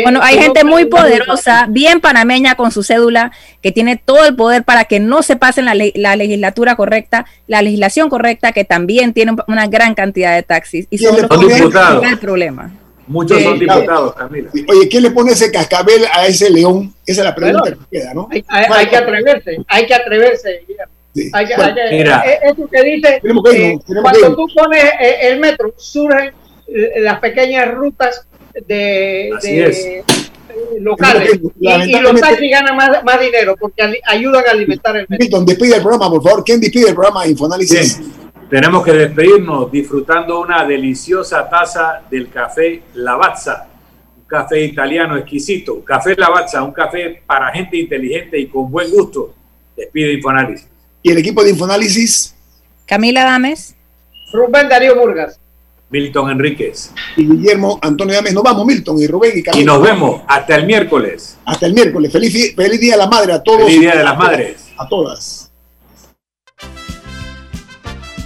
[0.03, 4.63] bueno, hay gente muy poderosa, bien panameña con su cédula, que tiene todo el poder
[4.63, 9.35] para que no se pasen la, la legislatura correcta, la legislación correcta, que también tiene
[9.47, 10.87] una gran cantidad de taxis.
[10.89, 12.05] Y son, los diputados.
[12.05, 12.71] el problema.
[13.07, 14.49] Muchos son diputados, Camila.
[14.69, 16.93] Oye, ¿quién le pone ese cascabel a ese león?
[17.05, 18.29] Esa es la pregunta que queda, ¿no?
[18.31, 20.49] Hay, que atreverse, hay que atreverse.
[20.49, 20.75] Hay
[21.13, 21.31] que,
[21.91, 22.23] Mira.
[22.25, 23.21] Eh, eso que dice,
[24.01, 26.33] cuando tú pones eh, el metro, surgen
[26.67, 28.27] eh, las pequeñas rutas
[28.67, 30.03] de,
[30.79, 31.39] locales.
[31.59, 35.19] Y, y, los taxis ganan más, más dinero porque ayudan a alimentar el mercado.
[35.19, 36.43] Milton, despide el programa, por favor.
[36.43, 37.99] ¿Quién despide el programa Infoanálisis?
[37.99, 38.11] Bien.
[38.49, 43.69] Tenemos que despedirnos disfrutando una deliciosa taza del café Lavazza,
[44.17, 45.81] un café italiano exquisito.
[45.85, 49.33] Café Lavazza, un café para gente inteligente y con buen gusto.
[49.77, 50.67] Despide Infoanálisis.
[51.03, 52.35] ¿Y el equipo de Infoanálisis?
[52.85, 53.75] Camila Dames.
[54.31, 55.39] Rubén Darío Burgas.
[55.89, 56.91] Milton Enríquez.
[57.17, 58.33] Y Guillermo Antonio Dames.
[58.33, 59.61] Nos vamos, Milton y Rubén y Camila.
[59.61, 61.37] Y nos vemos hasta el miércoles.
[61.45, 62.11] Hasta el miércoles.
[62.11, 63.63] Feliz, feliz Día de la Madre a todos.
[63.63, 64.71] Feliz Día de las Madres.
[64.77, 65.51] A todas.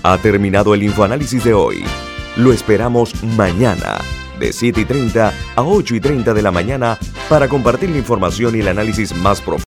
[0.03, 1.83] Ha terminado el infoanálisis de hoy.
[2.35, 3.97] Lo esperamos mañana,
[4.39, 6.99] de 7 y 30 a 8 y 30 de la mañana,
[7.29, 9.63] para compartir la información y el análisis más profundo.